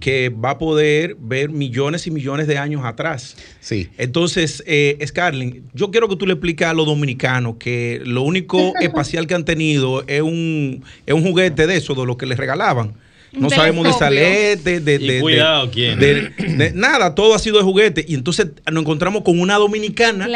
que 0.00 0.30
va 0.30 0.52
a 0.52 0.58
poder 0.58 1.16
ver 1.20 1.50
millones 1.50 2.06
y 2.06 2.10
millones 2.10 2.46
de 2.46 2.56
años 2.56 2.82
atrás. 2.86 3.36
Sí. 3.60 3.90
Entonces, 3.98 4.62
eh, 4.66 4.96
Scarlett, 5.06 5.62
yo 5.74 5.90
quiero 5.90 6.08
que 6.08 6.16
tú 6.16 6.26
le 6.26 6.32
expliques 6.32 6.66
a 6.66 6.72
los 6.72 6.86
dominicanos 6.86 7.56
que 7.58 8.00
lo 8.02 8.22
único 8.22 8.72
espacial 8.80 9.26
que 9.26 9.34
han 9.34 9.44
tenido 9.44 10.02
es 10.06 10.22
un, 10.22 10.82
es 11.04 11.14
un 11.14 11.22
juguete 11.22 11.66
de 11.66 11.76
eso, 11.76 11.94
de 11.94 12.06
lo 12.06 12.16
que 12.16 12.24
les 12.24 12.38
regalaban. 12.38 12.94
No 13.32 13.50
sabemos 13.50 13.86
de 13.86 13.92
salete, 13.92 14.80
de, 14.80 14.98
de, 14.98 15.20
cuidado, 15.20 15.70
¿quién? 15.70 15.98
De, 15.98 16.72
nada, 16.74 17.14
todo 17.14 17.34
ha 17.34 17.38
sido 17.38 17.58
de 17.58 17.64
juguete. 17.64 18.04
Y 18.08 18.14
entonces 18.14 18.48
nos 18.70 18.82
encontramos 18.82 19.22
con 19.22 19.40
una 19.40 19.56
dominicana 19.56 20.26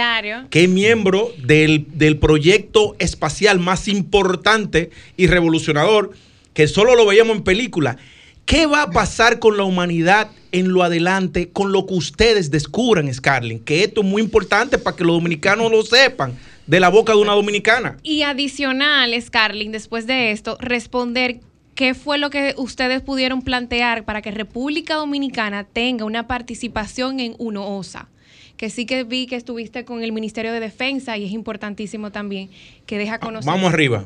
que 0.51 0.65
es 0.65 0.69
miembro 0.69 1.33
del, 1.39 1.87
del 1.95 2.19
proyecto 2.19 2.97
espacial 2.99 3.59
más 3.59 3.89
importante 3.89 4.91
y 5.17 5.27
revolucionador, 5.27 6.13
que 6.53 6.69
solo 6.69 6.95
lo 6.95 7.07
veíamos 7.07 7.37
en 7.37 7.43
películas 7.43 7.97
¿Qué 8.51 8.67
va 8.67 8.83
a 8.83 8.91
pasar 8.91 9.39
con 9.39 9.57
la 9.57 9.63
humanidad 9.63 10.29
en 10.51 10.73
lo 10.73 10.83
adelante 10.83 11.51
con 11.51 11.71
lo 11.71 11.87
que 11.87 11.95
ustedes 11.95 12.51
descubran, 12.51 13.15
Scarlett? 13.15 13.63
Que 13.63 13.85
esto 13.85 14.01
es 14.01 14.07
muy 14.09 14.21
importante 14.21 14.77
para 14.77 14.97
que 14.97 15.05
los 15.05 15.15
dominicanos 15.15 15.71
lo 15.71 15.85
sepan 15.85 16.37
de 16.67 16.81
la 16.81 16.89
boca 16.89 17.13
de 17.13 17.21
una 17.21 17.35
dominicana. 17.35 17.99
Y 18.03 18.23
adicional, 18.23 19.15
Scarlett, 19.23 19.71
después 19.71 20.09
de 20.09 20.33
esto, 20.33 20.57
responder 20.61 21.39
qué 21.75 21.95
fue 21.95 22.19
lo 22.19 22.31
que 22.31 22.55
ustedes 22.57 23.01
pudieron 23.01 23.43
plantear 23.43 24.05
para 24.05 24.23
que 24.23 24.31
República 24.31 24.95
Dominicana 24.95 25.65
tenga 25.65 26.05
una 26.05 26.27
participación 26.27 27.21
en 27.21 27.35
UNOOSA 27.39 28.09
que 28.61 28.69
sí 28.69 28.85
que 28.85 29.05
vi 29.05 29.27
que 29.27 29.37
estuviste 29.37 29.87
con 29.87 30.03
el 30.03 30.13
Ministerio 30.13 30.53
de 30.53 30.61
Defensa 30.61 31.17
y 31.17 31.25
es 31.25 31.33
importantísimo 31.33 32.13
también 32.13 32.51
que 32.85 32.99
deja 32.99 33.19
conocer. 33.19 33.51
Vamos 33.51 33.73
arriba. 33.73 34.05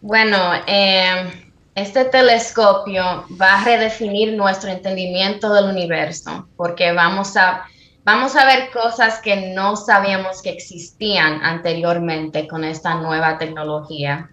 Bueno, 0.00 0.36
eh, 0.66 1.30
este 1.76 2.06
telescopio 2.06 3.24
va 3.40 3.60
a 3.60 3.64
redefinir 3.64 4.32
nuestro 4.32 4.68
entendimiento 4.68 5.54
del 5.54 5.66
universo, 5.66 6.48
porque 6.56 6.90
vamos 6.90 7.36
a, 7.36 7.66
vamos 8.04 8.34
a 8.34 8.44
ver 8.46 8.70
cosas 8.72 9.20
que 9.20 9.54
no 9.54 9.76
sabíamos 9.76 10.42
que 10.42 10.50
existían 10.50 11.40
anteriormente 11.44 12.48
con 12.48 12.64
esta 12.64 12.96
nueva 12.96 13.38
tecnología. 13.38 14.28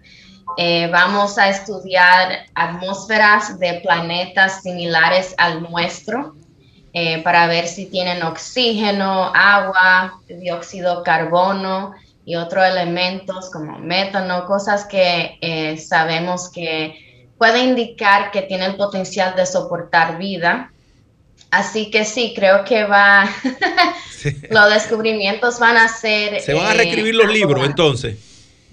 Eh, 0.56 0.88
vamos 0.88 1.38
a 1.38 1.48
estudiar 1.48 2.46
atmósferas 2.54 3.58
de 3.58 3.80
planetas 3.82 4.62
similares 4.62 5.34
al 5.38 5.62
nuestro 5.62 6.34
eh, 6.92 7.22
para 7.22 7.46
ver 7.46 7.68
si 7.68 7.86
tienen 7.86 8.22
oxígeno, 8.22 9.32
agua, 9.34 10.20
dióxido 10.28 10.98
de 10.98 11.02
carbono 11.04 11.92
y 12.24 12.34
otros 12.36 12.66
elementos 12.66 13.50
como 13.50 13.78
metano, 13.78 14.44
cosas 14.46 14.84
que 14.84 15.38
eh, 15.40 15.76
sabemos 15.78 16.50
que 16.50 17.28
puede 17.38 17.60
indicar 17.60 18.30
que 18.30 18.42
tiene 18.42 18.66
el 18.66 18.76
potencial 18.76 19.34
de 19.36 19.46
soportar 19.46 20.18
vida. 20.18 20.72
Así 21.50 21.90
que 21.90 22.04
sí, 22.04 22.32
creo 22.36 22.64
que 22.64 22.84
va, 22.84 23.28
los 24.50 24.70
descubrimientos 24.70 25.58
van 25.58 25.76
a 25.76 25.88
ser... 25.88 26.40
Se 26.40 26.54
van 26.54 26.66
a 26.66 26.74
reescribir 26.74 27.14
los 27.14 27.32
libros 27.32 27.64
entonces. 27.64 28.29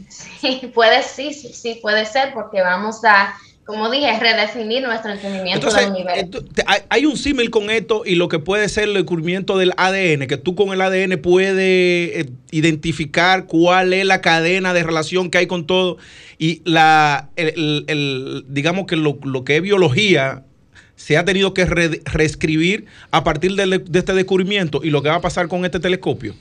Sí, 0.10 0.72
puede, 0.74 1.04
sí, 1.04 1.34
sí, 1.34 1.80
puede 1.82 2.06
ser 2.06 2.34
porque 2.34 2.62
vamos 2.62 3.04
a 3.04 3.36
como 3.68 3.92
dije, 3.92 4.18
redefinir 4.18 4.82
nuestro 4.82 5.12
entendimiento 5.12 5.70
del 5.70 5.90
universo. 5.90 6.42
Hay 6.88 7.06
un 7.06 7.18
símil 7.18 7.50
con 7.50 7.70
esto 7.70 8.04
y 8.06 8.16
lo 8.16 8.30
que 8.30 8.40
puede 8.40 8.70
ser 8.70 8.86
el 8.86 8.94
descubrimiento 8.94 9.58
del 9.58 9.74
ADN, 9.76 10.26
que 10.26 10.38
tú 10.38 10.56
con 10.56 10.70
el 10.70 10.80
ADN 10.80 11.22
puedes 11.22 11.54
eh, 11.58 12.30
identificar 12.52 13.46
cuál 13.46 13.92
es 13.92 14.06
la 14.06 14.22
cadena 14.22 14.74
de 14.74 14.84
relación 14.84 15.30
que 15.30 15.40
hay 15.40 15.48
con 15.48 15.68
todo. 15.68 15.98
Y 16.38 16.62
la, 16.64 17.30
el, 17.36 18.46
digamos 18.48 18.86
que 18.88 18.96
lo, 18.96 19.20
que 19.44 19.58
es 19.58 19.62
biología 19.62 20.46
se 20.96 21.18
ha 21.18 21.26
tenido 21.26 21.54
que 21.54 21.66
reescribir 21.66 22.86
a 23.12 23.26
partir 23.26 23.56
de, 23.56 23.80
de 23.80 24.00
este 24.00 24.14
descubrimiento 24.14 24.80
y 24.82 24.92
lo 24.92 25.04
que 25.04 25.10
va 25.10 25.16
a 25.16 25.22
pasar 25.22 25.50
con 25.50 25.66
este 25.66 25.82
telescopio. 25.82 26.36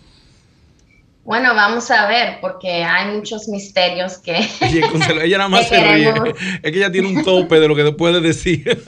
Bueno, 1.26 1.56
vamos 1.56 1.90
a 1.90 2.06
ver, 2.06 2.38
porque 2.40 2.84
hay 2.84 3.16
muchos 3.16 3.48
misterios 3.48 4.18
que. 4.18 4.48
ella 5.24 5.38
nada 5.38 5.48
más 5.50 5.68
se 5.68 5.80
ríe. 5.80 6.14
Es 6.62 6.70
que 6.70 6.78
ella 6.78 6.92
tiene 6.92 7.08
un 7.08 7.24
tope 7.24 7.58
de 7.58 7.66
lo 7.66 7.74
que 7.74 7.90
puede 7.92 8.20
decir. 8.20 8.64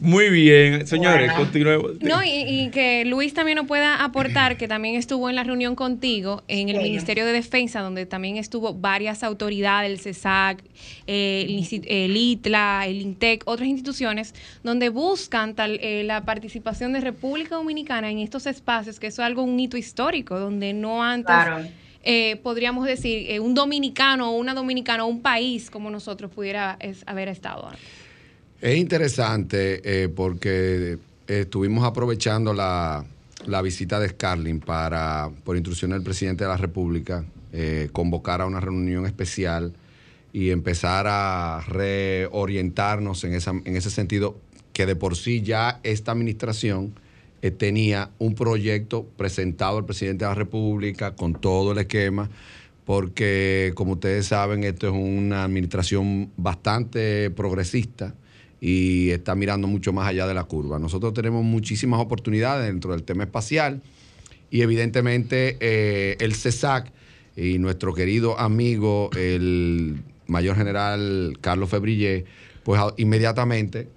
Muy 0.00 0.30
bien, 0.30 0.86
señores, 0.86 1.32
continuemos. 1.32 2.00
No, 2.00 2.20
y, 2.24 2.70
que 2.70 3.04
Luis 3.04 3.34
también 3.34 3.56
nos 3.56 3.66
pueda 3.66 4.04
aportar, 4.04 4.56
que 4.56 4.68
también 4.68 4.94
estuvo 4.94 5.28
en 5.28 5.34
la 5.34 5.42
reunión 5.42 5.74
contigo 5.74 6.44
en 6.46 6.68
el 6.68 6.80
Ministerio 6.80 7.26
de 7.26 7.32
Defensa, 7.32 7.80
donde 7.80 8.06
también 8.06 8.36
estuvo 8.36 8.74
varias 8.74 9.24
autoridades, 9.24 9.90
el 9.90 9.98
CESAC, 9.98 10.62
el, 11.08 12.16
ITLA, 12.16 12.86
el 12.86 13.02
INTEC, 13.02 13.42
otras 13.46 13.68
instituciones, 13.68 14.34
donde 14.62 14.88
buscan 14.88 15.54
tal, 15.54 15.80
eh, 15.82 16.04
la 16.04 16.24
participación 16.24 16.92
de 16.92 17.00
República 17.00 17.56
Dominicana 17.56 18.08
en 18.08 18.20
estos 18.20 18.46
espacios, 18.46 19.00
que 19.00 19.08
eso 19.08 19.22
es 19.22 19.26
algo, 19.26 19.42
un 19.42 19.58
hito 19.58 19.76
histórico, 19.76 20.38
donde 20.38 20.72
no 20.72 21.02
antes... 21.02 21.34
Eh, 22.04 22.36
podríamos 22.42 22.86
decir, 22.86 23.28
eh, 23.28 23.40
un 23.40 23.54
dominicano 23.54 24.30
o 24.30 24.36
una 24.38 24.54
dominicana 24.54 25.04
o 25.04 25.08
un 25.08 25.20
país 25.20 25.68
como 25.68 25.90
nosotros 25.90 26.30
pudiera 26.30 26.78
haber 27.06 27.28
estado. 27.28 27.68
Es 28.60 28.76
interesante 28.76 29.80
eh, 29.84 30.08
porque 30.08 30.98
estuvimos 31.28 31.84
aprovechando 31.84 32.52
la, 32.52 33.04
visita 33.62 34.00
de 34.00 34.08
Scarlin 34.08 34.58
para, 34.58 35.30
por 35.44 35.56
instrucción 35.56 35.92
del 35.92 36.02
presidente 36.02 36.42
de 36.42 36.50
la 36.50 36.56
República, 36.56 37.24
eh, 37.52 37.88
convocar 37.92 38.40
a 38.40 38.46
una 38.46 38.58
reunión 38.58 39.06
especial 39.06 39.74
y 40.32 40.50
empezar 40.50 41.06
a 41.08 41.62
reorientarnos 41.68 43.22
en, 43.22 43.34
esa, 43.34 43.52
en 43.52 43.76
ese 43.76 43.90
sentido, 43.90 44.36
que 44.72 44.86
de 44.86 44.96
por 44.96 45.14
sí 45.14 45.40
ya 45.42 45.78
esta 45.84 46.10
administración 46.10 46.94
eh, 47.42 47.52
tenía 47.52 48.10
un 48.18 48.34
proyecto 48.34 49.04
presentado 49.16 49.78
al 49.78 49.84
presidente 49.84 50.24
de 50.24 50.30
la 50.30 50.34
República 50.34 51.14
con 51.14 51.34
todo 51.34 51.70
el 51.70 51.78
esquema 51.78 52.28
porque 52.84 53.72
como 53.76 53.92
ustedes 53.92 54.26
saben, 54.26 54.64
esto 54.64 54.88
es 54.88 54.94
una 54.94 55.44
administración 55.44 56.32
bastante 56.36 57.30
progresista 57.30 58.14
y 58.60 59.10
está 59.10 59.34
mirando 59.34 59.68
mucho 59.68 59.92
más 59.92 60.08
allá 60.08 60.26
de 60.26 60.34
la 60.34 60.44
curva. 60.44 60.78
Nosotros 60.78 61.14
tenemos 61.14 61.44
muchísimas 61.44 62.00
oportunidades 62.00 62.66
dentro 62.66 62.92
del 62.92 63.04
tema 63.04 63.24
espacial 63.24 63.82
y 64.50 64.62
evidentemente 64.62 65.56
eh, 65.60 66.16
el 66.20 66.34
CESAC 66.34 66.92
y 67.36 67.58
nuestro 67.58 67.94
querido 67.94 68.38
amigo, 68.38 69.10
el 69.16 70.02
mayor 70.26 70.56
general 70.56 71.38
Carlos 71.40 71.70
Febrillé, 71.70 72.24
pues 72.64 72.80
inmediatamente 72.96 73.88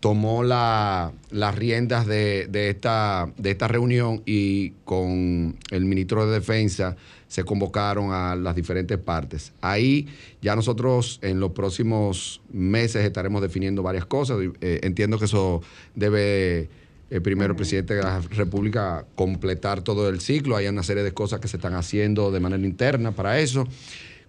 tomó 0.00 0.42
las 0.42 1.54
riendas 1.54 2.06
de, 2.06 2.48
esta, 2.52 3.32
de 3.38 3.50
esta 3.50 3.68
reunión 3.68 4.22
y 4.26 4.70
con 4.84 5.56
el 5.70 5.84
ministro 5.86 6.26
de 6.26 6.34
Defensa 6.34 6.96
se 7.28 7.44
convocaron 7.44 8.12
a 8.12 8.36
las 8.36 8.54
diferentes 8.54 8.98
partes. 8.98 9.52
Ahí 9.60 10.08
ya 10.40 10.54
nosotros 10.56 11.18
en 11.22 11.40
los 11.40 11.52
próximos 11.52 12.40
meses 12.52 13.04
estaremos 13.04 13.42
definiendo 13.42 13.82
varias 13.82 14.06
cosas. 14.06 14.38
Eh, 14.60 14.80
entiendo 14.82 15.18
que 15.18 15.24
eso 15.24 15.62
debe 15.94 16.68
el 17.10 17.22
primero 17.22 17.52
el 17.52 17.56
presidente 17.56 17.94
de 17.94 18.02
la 18.02 18.20
República 18.20 19.06
completar 19.14 19.82
todo 19.82 20.08
el 20.08 20.20
ciclo. 20.20 20.56
Hay 20.56 20.66
una 20.66 20.82
serie 20.82 21.02
de 21.02 21.12
cosas 21.12 21.40
que 21.40 21.48
se 21.48 21.56
están 21.56 21.74
haciendo 21.74 22.30
de 22.30 22.40
manera 22.40 22.64
interna 22.64 23.12
para 23.12 23.38
eso. 23.38 23.66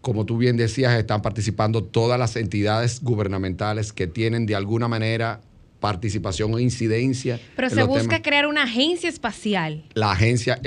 Como 0.02 0.26
tú 0.26 0.38
bien 0.38 0.56
decías, 0.56 0.98
están 0.98 1.22
participando 1.22 1.84
todas 1.84 2.20
las 2.20 2.36
entidades 2.36 3.02
gubernamentales 3.02 3.92
que 3.92 4.06
tienen 4.06 4.46
de 4.46 4.56
alguna 4.56 4.88
manera 4.88 5.42
participación 5.86 6.52
o 6.52 6.58
incidencia. 6.58 7.40
Pero 7.56 7.70
se 7.70 7.84
busca 7.84 8.24
crear 8.24 8.48
una 8.48 8.64
agencia 8.64 9.08
espacial. 9.08 9.84
La 9.94 10.14
agencia 10.14 10.60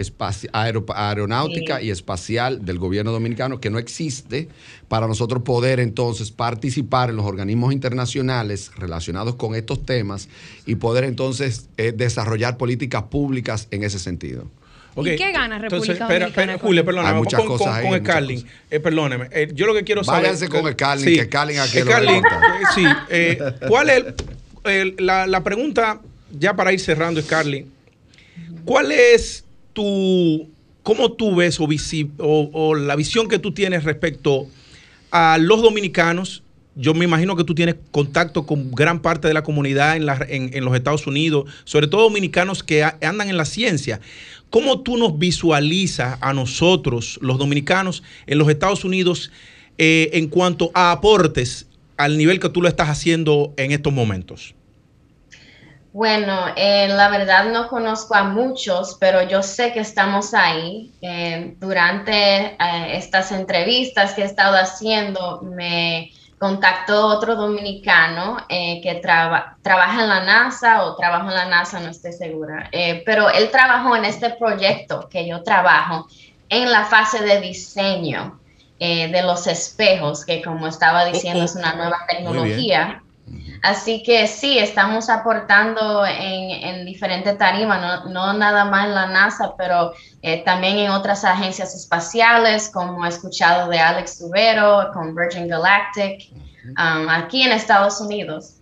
aeronáutica 0.52 1.82
y 1.82 1.90
espacial 1.90 2.64
del 2.64 2.78
gobierno 2.78 3.10
dominicano, 3.10 3.58
que 3.58 3.68
no 3.68 3.80
existe, 3.80 4.46
para 4.86 5.08
nosotros 5.08 5.42
poder 5.42 5.80
entonces 5.80 6.30
participar 6.30 7.10
en 7.10 7.16
los 7.16 7.26
organismos 7.26 7.72
internacionales 7.72 8.70
relacionados 8.76 9.34
con 9.34 9.56
estos 9.56 9.84
temas 9.84 10.28
y 10.66 10.76
poder 10.76 11.02
entonces 11.02 11.68
eh, 11.78 11.90
desarrollar 11.90 12.56
políticas 12.56 13.02
públicas 13.02 13.66
en 13.72 13.82
ese 13.82 13.98
sentido. 13.98 14.48
¿Y 14.94 15.16
qué 15.16 15.32
gana 15.32 15.58
República 15.58 16.06
Dominicana? 16.06 16.26
Espera, 16.26 16.58
Julio, 16.58 16.84
perdóname, 16.84 17.14
Hay 17.14 17.18
muchas 17.18 17.40
con, 17.40 17.48
cosas 17.48 17.82
con, 17.82 17.98
Scarlin. 17.98 18.46
Eh, 18.70 18.78
perdóneme, 18.78 19.28
eh, 19.32 19.50
yo 19.52 19.66
lo 19.66 19.74
que 19.74 19.82
quiero 19.82 20.04
saber... 20.04 20.22
Váyanse 20.22 20.48
con 20.48 20.70
Scarlin, 20.70 21.14
que 21.14 21.20
aquí 21.22 21.80
Scarlin, 21.80 22.22
Sí, 22.72 22.84
¿cuál 23.66 23.90
es 23.90 24.04
la, 24.98 25.44
pregunta, 25.44 26.00
ya 26.38 26.54
para 26.54 26.72
ir 26.72 26.80
cerrando, 26.80 27.20
Scarly, 27.20 27.66
¿cuál 28.64 28.92
es 28.92 29.44
tu, 29.72 30.48
cómo 30.82 31.12
tú 31.12 31.34
ves 31.34 31.59
o, 31.61 32.74
la 32.74 32.96
visión 32.96 33.28
que 33.28 33.38
tú 33.38 33.52
tienes 33.52 33.84
respecto 33.84 34.46
a 35.11 35.38
los 35.38 35.62
dominicanos? 35.62 36.42
Yo 36.74 36.94
me 36.94 37.04
imagino 37.04 37.34
que 37.34 37.42
tú 37.42 37.54
tienes 37.54 37.74
contacto 37.90 38.46
con 38.46 38.70
gran 38.70 39.00
parte 39.00 39.26
de 39.26 39.34
la 39.34 39.42
comunidad 39.42 39.96
en, 39.96 40.54
en, 40.54 40.64
los 40.64 40.76
Estados 40.76 41.06
Unidos, 41.09 41.50
sobre 41.64 41.88
todo 41.88 42.02
dominicanos 42.02 42.62
que 42.62 42.84
andan 42.84 43.28
en 43.28 43.36
la 43.36 43.44
ciencia. 43.44 44.00
¿Cómo 44.50 44.80
tú 44.80 44.96
nos 44.96 45.18
visualizas 45.18 46.18
a 46.20 46.32
nosotros, 46.32 47.18
los 47.20 47.36
dominicanos, 47.38 48.02
en 48.26 48.38
los 48.38 48.48
Estados 48.48 48.84
Unidos 48.84 49.30
eh, 49.80 50.11
en 50.14 50.26
cuanto 50.26 50.72
a 50.74 50.90
aportes 50.90 51.67
al 51.99 52.16
nivel 52.16 52.40
que 52.40 52.49
tú 52.49 52.62
lo 52.62 52.68
estás 52.68 52.88
haciendo 52.88 53.53
en 53.57 53.72
estos 53.72 53.92
momentos? 53.92 54.55
Bueno, 55.92 56.46
eh, 56.55 56.86
la 56.88 57.09
verdad 57.09 57.46
no 57.46 57.66
conozco 57.66 58.14
a 58.14 58.22
muchos, 58.22 58.96
pero 59.01 59.22
yo 59.22 59.42
sé 59.42 59.72
que 59.72 59.80
estamos 59.80 60.32
ahí. 60.32 60.92
Eh, 61.03 61.55
durante 61.59 62.12
eh, 62.12 62.57
estas 62.92 63.32
entrevistas 63.32 64.12
que 64.12 64.22
he 64.22 64.24
estado 64.24 64.57
haciendo, 64.57 65.40
me 65.42 66.12
contactó 66.38 67.07
otro 67.07 67.34
dominicano 67.34 68.36
que 68.49 69.01
trabaja 69.03 70.03
en 70.05 70.09
la 70.09 70.22
NASA 70.22 70.84
o 70.84 70.94
trabaja 70.94 71.26
en 71.26 71.34
la 71.34 71.46
NASA, 71.46 71.80
no 71.80 71.90
estoy 71.90 72.12
segura, 72.12 72.70
pero 73.05 73.28
él 73.28 73.51
trabajó 73.51 73.96
en 73.96 74.05
este 74.05 74.30
proyecto 74.30 75.09
que 75.11 75.26
yo 75.26 75.42
trabajo 75.42 76.07
en 76.49 76.70
la 76.70 76.84
fase 76.84 77.24
de 77.24 77.40
diseño. 77.40 78.38
Eh, 78.80 79.08
de 79.10 79.22
los 79.22 79.46
espejos, 79.46 80.24
que 80.24 80.42
como 80.42 80.66
estaba 80.68 81.04
diciendo 81.06 81.44
es 81.44 81.54
una 81.54 81.74
nueva 81.74 81.98
tecnología. 82.08 83.02
Así 83.62 84.02
que 84.04 84.26
sí, 84.28 84.58
estamos 84.58 85.10
aportando 85.10 86.06
en, 86.06 86.50
en 86.50 86.86
diferentes 86.86 87.36
tarimas, 87.36 87.80
no, 87.80 88.10
no 88.10 88.32
nada 88.32 88.64
más 88.64 88.86
en 88.86 88.94
la 88.94 89.06
NASA, 89.06 89.54
pero 89.58 89.92
eh, 90.22 90.42
también 90.44 90.78
en 90.78 90.90
otras 90.92 91.24
agencias 91.24 91.74
espaciales, 91.74 92.70
como 92.72 93.04
he 93.04 93.08
escuchado 93.08 93.68
de 93.68 93.80
Alex 93.80 94.18
Tubero 94.20 94.90
con 94.94 95.14
Virgin 95.14 95.48
Galactic, 95.48 96.30
um, 96.68 97.08
aquí 97.08 97.42
en 97.42 97.52
Estados 97.52 98.00
Unidos. 98.00 98.54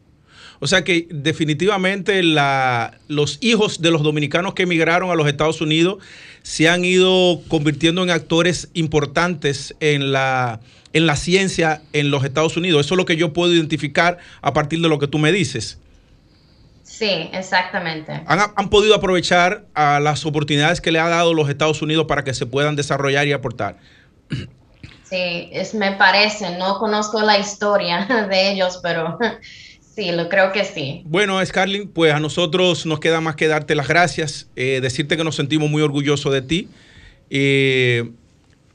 O 0.58 0.66
sea 0.66 0.82
que 0.82 1.06
definitivamente 1.10 2.22
la- 2.22 2.96
los 3.08 3.36
hijos 3.42 3.82
de 3.82 3.90
los 3.90 4.02
dominicanos 4.02 4.54
que 4.54 4.62
emigraron 4.62 5.10
a 5.10 5.14
los 5.14 5.28
Estados 5.28 5.60
Unidos 5.60 5.98
se 6.46 6.68
han 6.68 6.84
ido 6.84 7.40
convirtiendo 7.48 8.04
en 8.04 8.10
actores 8.10 8.68
importantes 8.72 9.74
en 9.80 10.12
la, 10.12 10.60
en 10.92 11.04
la 11.04 11.16
ciencia 11.16 11.82
en 11.92 12.12
los 12.12 12.22
Estados 12.22 12.56
Unidos. 12.56 12.86
Eso 12.86 12.94
es 12.94 12.98
lo 12.98 13.04
que 13.04 13.16
yo 13.16 13.32
puedo 13.32 13.52
identificar 13.52 14.18
a 14.42 14.52
partir 14.52 14.80
de 14.80 14.88
lo 14.88 15.00
que 15.00 15.08
tú 15.08 15.18
me 15.18 15.32
dices. 15.32 15.80
Sí, 16.84 17.28
exactamente. 17.32 18.22
Han, 18.28 18.38
han 18.54 18.70
podido 18.70 18.94
aprovechar 18.94 19.64
a 19.74 19.98
las 19.98 20.24
oportunidades 20.24 20.80
que 20.80 20.92
le 20.92 21.00
ha 21.00 21.08
dado 21.08 21.34
los 21.34 21.48
Estados 21.48 21.82
Unidos 21.82 22.06
para 22.06 22.22
que 22.22 22.32
se 22.32 22.46
puedan 22.46 22.76
desarrollar 22.76 23.26
y 23.26 23.32
aportar. 23.32 23.78
Sí, 25.02 25.48
es, 25.50 25.74
me 25.74 25.92
parece, 25.96 26.56
no 26.58 26.78
conozco 26.78 27.22
la 27.22 27.40
historia 27.40 28.06
de 28.30 28.52
ellos, 28.52 28.78
pero 28.84 29.18
sí, 29.96 30.12
lo 30.12 30.28
creo 30.28 30.52
que 30.52 30.64
sí. 30.64 31.02
Bueno, 31.06 31.44
Scarlett, 31.44 31.88
pues 31.92 32.12
a 32.12 32.20
nosotros 32.20 32.86
nos 32.86 33.00
queda 33.00 33.20
más 33.20 33.34
que 33.34 33.48
darte 33.48 33.74
las 33.74 33.88
gracias, 33.88 34.48
eh, 34.54 34.80
decirte 34.82 35.16
que 35.16 35.24
nos 35.24 35.34
sentimos 35.34 35.70
muy 35.70 35.82
orgullosos 35.82 36.32
de 36.32 36.42
ti. 36.42 36.68
Eh, 37.30 38.10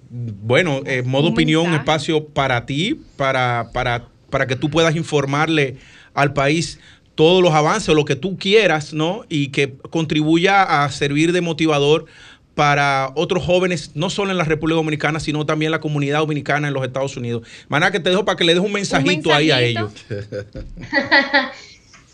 bueno, 0.09 0.81
eh, 0.85 1.03
modo 1.03 1.29
opinión, 1.29 1.63
mensaje. 1.63 1.79
espacio 1.79 2.25
para 2.25 2.65
ti, 2.65 2.99
para, 3.15 3.69
para, 3.71 4.07
para 4.29 4.47
que 4.47 4.57
tú 4.57 4.69
puedas 4.69 4.95
informarle 4.95 5.77
al 6.13 6.33
país 6.33 6.79
todos 7.15 7.43
los 7.43 7.53
avances, 7.53 7.93
lo 7.93 8.03
que 8.03 8.15
tú 8.15 8.37
quieras, 8.37 8.93
¿no? 8.93 9.23
Y 9.29 9.49
que 9.49 9.75
contribuya 9.89 10.83
a 10.83 10.89
servir 10.89 11.33
de 11.33 11.41
motivador 11.41 12.07
para 12.55 13.11
otros 13.15 13.43
jóvenes, 13.45 13.91
no 13.95 14.09
solo 14.09 14.31
en 14.31 14.37
la 14.37 14.43
República 14.43 14.75
Dominicana, 14.75 15.19
sino 15.19 15.45
también 15.45 15.71
la 15.71 15.79
comunidad 15.79 16.19
dominicana 16.19 16.67
en 16.67 16.73
los 16.73 16.83
Estados 16.83 17.15
Unidos. 17.17 17.47
Maná, 17.69 17.91
que 17.91 17.99
te 17.99 18.09
dejo 18.09 18.25
para 18.25 18.35
que 18.35 18.43
le 18.43 18.53
des 18.53 18.63
un 18.63 18.73
mensajito, 18.73 19.33
ahí 19.33 19.51
a 19.51 19.61
ellos. 19.61 19.91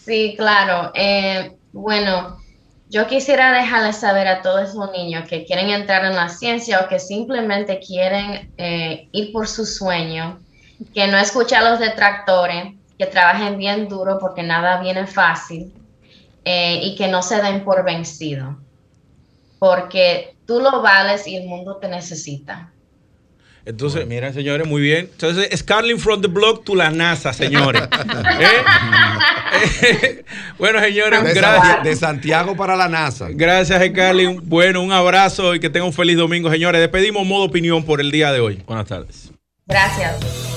Sí, 0.07 0.35
claro. 0.37 0.93
Eh, 0.95 1.51
bueno, 1.73 2.37
yo 2.89 3.07
quisiera 3.07 3.51
dejarles 3.51 3.97
saber 3.97 4.25
a 4.27 4.41
todos 4.41 4.69
esos 4.69 4.89
niños 4.93 5.27
que 5.27 5.43
quieren 5.43 5.69
entrar 5.69 6.05
en 6.05 6.15
la 6.15 6.29
ciencia 6.29 6.79
o 6.79 6.87
que 6.87 6.97
simplemente 6.97 7.79
quieren 7.85 8.49
eh, 8.57 9.09
ir 9.11 9.33
por 9.33 9.49
su 9.49 9.65
sueño, 9.65 10.39
que 10.93 11.07
no 11.07 11.17
escuchen 11.17 11.57
a 11.57 11.71
los 11.71 11.79
detractores, 11.79 12.73
que 12.97 13.05
trabajen 13.05 13.57
bien 13.57 13.89
duro 13.89 14.17
porque 14.17 14.43
nada 14.43 14.79
viene 14.81 15.05
fácil 15.05 15.73
eh, 16.45 16.79
y 16.81 16.95
que 16.95 17.09
no 17.09 17.21
se 17.21 17.41
den 17.41 17.65
por 17.65 17.83
vencido, 17.83 18.57
porque 19.59 20.35
tú 20.45 20.59
lo 20.59 20.81
vales 20.81 21.27
y 21.27 21.35
el 21.35 21.47
mundo 21.47 21.77
te 21.77 21.87
necesita. 21.87 22.71
Entonces, 23.67 24.07
miren, 24.07 24.33
señores, 24.33 24.65
muy 24.65 24.81
bien. 24.81 25.09
Entonces, 25.11 25.49
Scarlett 25.59 25.97
from 25.97 26.21
the 26.21 26.29
block 26.29 26.63
to 26.63 26.73
la 26.73 26.89
NASA, 26.89 27.33
señores. 27.33 27.81
¿Eh? 28.39 30.23
Bueno, 30.57 30.79
señores, 30.79 31.23
De, 31.23 31.33
gracias. 31.33 31.83
De 31.83 31.95
Santiago 31.95 32.55
para 32.55 32.75
la 32.75 32.87
NASA. 32.87 33.27
Gracias, 33.29 33.85
Scarlett. 33.89 34.39
Bueno, 34.43 34.81
un 34.81 34.91
abrazo 34.91 35.53
y 35.53 35.59
que 35.59 35.69
tengan 35.69 35.87
un 35.87 35.93
feliz 35.93 36.17
domingo, 36.17 36.49
señores. 36.49 36.79
Despedimos 36.81 37.25
modo 37.25 37.43
opinión 37.43 37.83
por 37.83 37.99
el 38.01 38.09
día 38.09 38.31
de 38.31 38.39
hoy. 38.39 38.63
Buenas 38.65 38.87
tardes. 38.87 39.31
Gracias. 39.67 40.56